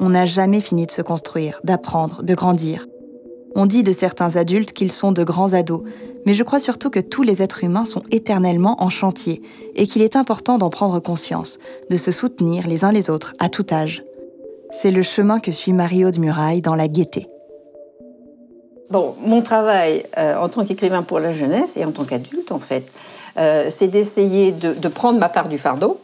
[0.01, 2.87] On n'a jamais fini de se construire, d'apprendre, de grandir.
[3.55, 5.83] On dit de certains adultes qu'ils sont de grands ados,
[6.27, 9.43] mais je crois surtout que tous les êtres humains sont éternellement en chantier
[9.75, 11.59] et qu'il est important d'en prendre conscience,
[11.91, 14.05] de se soutenir les uns les autres à tout âge.
[14.71, 17.27] C'est le chemin que suit Marie-Aude Muraille dans La Gaieté.
[18.91, 22.59] Bon, mon travail euh, en tant qu'écrivain pour la jeunesse et en tant qu'adulte, en
[22.59, 22.87] fait,
[23.39, 25.99] euh, c'est d'essayer de prendre ma part du fardeau,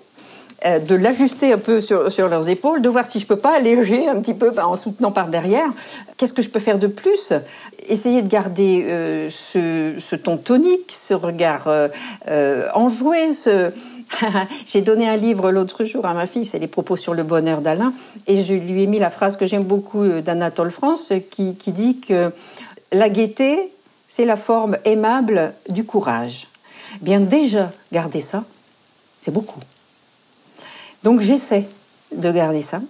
[0.67, 4.09] euh, de l'ajuster un peu sur, leurs épaules, de voir si je peux pas alléger
[4.09, 5.69] un petit peu en soutenant par derrière.
[6.17, 7.35] Qu'est-ce que je peux faire de plus?
[7.89, 13.31] Essayer de garder euh, ce, ton tonique, ce regard euh, enjoué,
[14.67, 17.61] J'ai donné un livre l'autre jour à ma fille, c'est Les propos sur le bonheur
[17.61, 17.93] d'Alain,
[18.27, 22.01] et je lui ai mis la phrase que j'aime beaucoup d'Anatole France, qui, qui dit
[22.01, 22.31] que
[22.93, 23.71] la gaieté,
[24.09, 26.49] c'est la forme aimable du courage.
[27.01, 28.45] Bien déjà, garder ça,
[29.21, 29.61] c'est beaucoup.
[31.05, 31.69] Donc j'essaie
[32.13, 32.81] de garder ça.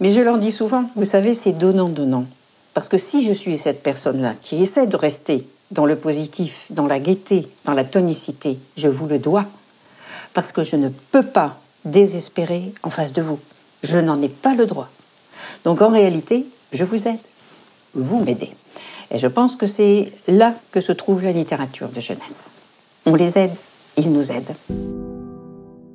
[0.00, 2.24] Mais je leur dis souvent, vous savez, c'est donnant-donnant.
[2.74, 6.86] Parce que si je suis cette personne-là qui essaie de rester dans le positif, dans
[6.86, 9.44] la gaieté, dans la tonicité, je vous le dois.
[10.32, 13.38] Parce que je ne peux pas désespérer en face de vous.
[13.82, 14.88] Je n'en ai pas le droit.
[15.64, 17.18] Donc en réalité, je vous aide.
[17.94, 18.50] Vous m'aidez.
[19.10, 22.50] Et je pense que c'est là que se trouve la littérature de jeunesse.
[23.06, 23.54] On les aide,
[23.96, 25.07] ils nous aident.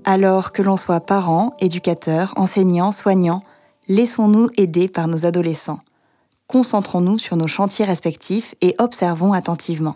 [0.05, 3.41] Alors que l'on soit parents, éducateurs, enseignants, soignants,
[3.87, 5.79] laissons-nous aider par nos adolescents.
[6.47, 9.95] Concentrons-nous sur nos chantiers respectifs et observons attentivement.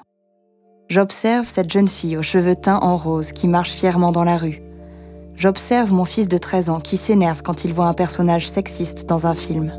[0.88, 4.62] J'observe cette jeune fille aux cheveux teints en rose qui marche fièrement dans la rue.
[5.36, 9.28] J'observe mon fils de 13 ans qui s'énerve quand il voit un personnage sexiste dans
[9.28, 9.74] un film.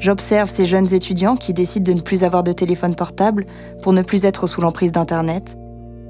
[0.00, 3.46] J'observe ces jeunes étudiants qui décident de ne plus avoir de téléphone portable
[3.82, 5.56] pour ne plus être sous l'emprise d'Internet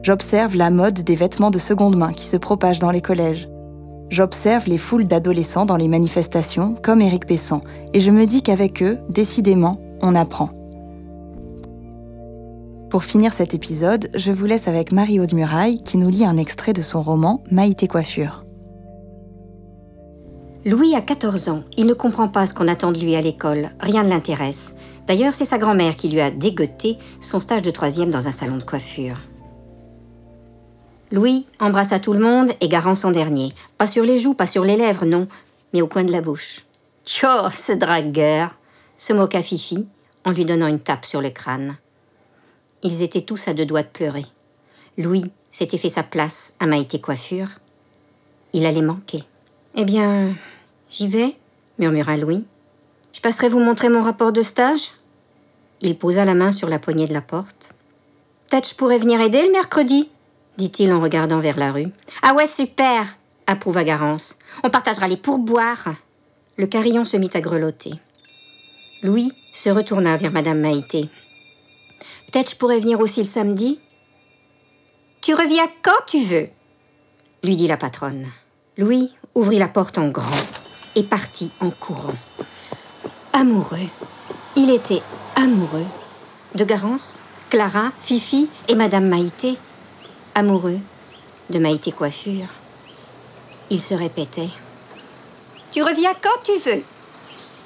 [0.02, 3.48] J'observe la mode des vêtements de seconde main qui se propage dans les collèges.
[4.10, 7.60] J'observe les foules d'adolescents dans les manifestations, comme Éric Pessan,
[7.92, 10.50] et je me dis qu'avec eux, décidément, on apprend.
[12.90, 16.72] Pour finir cet épisode, je vous laisse avec Marie-Aude Muraille qui nous lit un extrait
[16.72, 18.44] de son roman Maïté Coiffure.
[20.64, 21.62] Louis a 14 ans.
[21.76, 23.70] Il ne comprend pas ce qu'on attend de lui à l'école.
[23.80, 24.76] Rien ne l'intéresse.
[25.06, 28.56] D'ailleurs, c'est sa grand-mère qui lui a dégoté son stage de troisième dans un salon
[28.56, 29.18] de coiffure.
[31.10, 33.52] Louis embrassa tout le monde et Garance en dernier.
[33.78, 35.26] Pas sur les joues, pas sur les lèvres, non,
[35.72, 36.64] mais au coin de la bouche.
[37.06, 38.54] Tcho, ce dragueur
[38.98, 39.86] se moqua Fifi
[40.24, 41.76] en lui donnant une tape sur le crâne.
[42.82, 44.26] Ils étaient tous à deux doigts de pleurer.
[44.98, 47.48] Louis s'était fait sa place à Maïté Coiffure.
[48.52, 49.24] Il allait manquer.
[49.76, 50.34] Eh bien,
[50.90, 51.34] j'y vais,
[51.78, 52.44] murmura Louis.
[53.12, 54.92] Je passerai vous montrer mon rapport de stage
[55.80, 57.70] Il posa la main sur la poignée de la porte.
[58.48, 60.10] Peut-être je pourrais venir aider le mercredi
[60.58, 61.88] dit-il en regardant vers la rue.
[62.22, 64.36] Ah ouais, super approuva Garance.
[64.62, 65.94] On partagera les pourboires.
[66.58, 67.94] Le carillon se mit à grelotter.
[69.02, 71.08] Louis se retourna vers Madame Maïté.
[72.30, 73.80] Peut-être je pourrais venir aussi le samedi
[75.22, 76.46] Tu reviens quand tu veux,
[77.42, 78.26] lui dit la patronne.
[78.76, 80.44] Louis ouvrit la porte en grand
[80.96, 82.14] et partit en courant.
[83.32, 83.88] Amoureux.
[84.56, 85.02] Il était
[85.36, 85.86] amoureux
[86.54, 89.56] de Garance, Clara, Fifi et Madame Maïté
[90.38, 90.78] amoureux
[91.50, 92.46] de Maïté Coiffure.
[93.70, 94.48] Il se répétait
[95.72, 96.82] Tu reviens quand tu veux.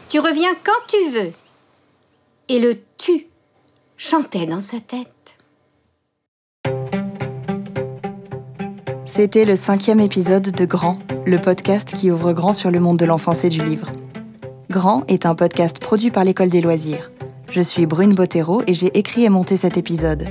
[0.09, 1.33] Tu reviens quand tu veux.
[2.49, 3.27] Et le tu
[3.99, 5.39] chantait dans sa tête.
[9.05, 13.05] C'était le cinquième épisode de Grand, le podcast qui ouvre grand sur le monde de
[13.05, 13.93] l'enfance et du livre.
[14.71, 17.11] Grand est un podcast produit par l'École des loisirs.
[17.51, 20.29] Je suis Brune Bottero et j'ai écrit et monté cet épisode.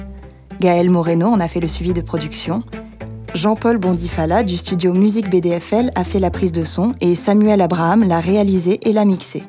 [0.62, 2.64] Gaël Moreno en a fait le suivi de production.
[3.34, 8.08] Jean-Paul Bondifala du studio Musique BDFL a fait la prise de son et Samuel Abraham
[8.08, 9.44] l'a réalisé et l'a mixé.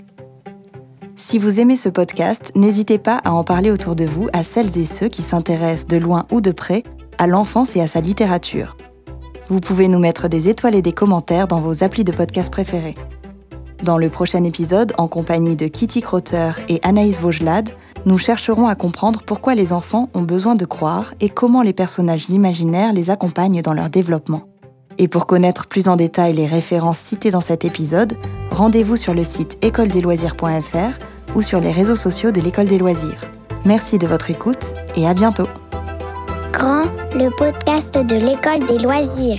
[1.17, 4.79] Si vous aimez ce podcast, n'hésitez pas à en parler autour de vous à celles
[4.79, 6.83] et ceux qui s'intéressent de loin ou de près
[7.19, 8.79] à l'enfance et à sa littérature.
[9.49, 12.95] Vous pouvez nous mettre des étoiles et des commentaires dans vos applis de podcast préférés.
[13.83, 17.69] Dans le prochain épisode, en compagnie de Kitty Crotter et Anaïs Vaugelade,
[18.05, 22.31] nous chercherons à comprendre pourquoi les enfants ont besoin de croire et comment les personnages
[22.31, 24.43] imaginaires les accompagnent dans leur développement.
[24.99, 28.15] Et pour connaître plus en détail les références citées dans cet épisode,
[28.51, 33.25] rendez-vous sur le site écoledesloisirs.fr ou sur les réseaux sociaux de l'École des loisirs.
[33.65, 35.49] Merci de votre écoute et à bientôt.
[36.53, 36.85] Grand,
[37.15, 39.39] le podcast de l'école des loisirs.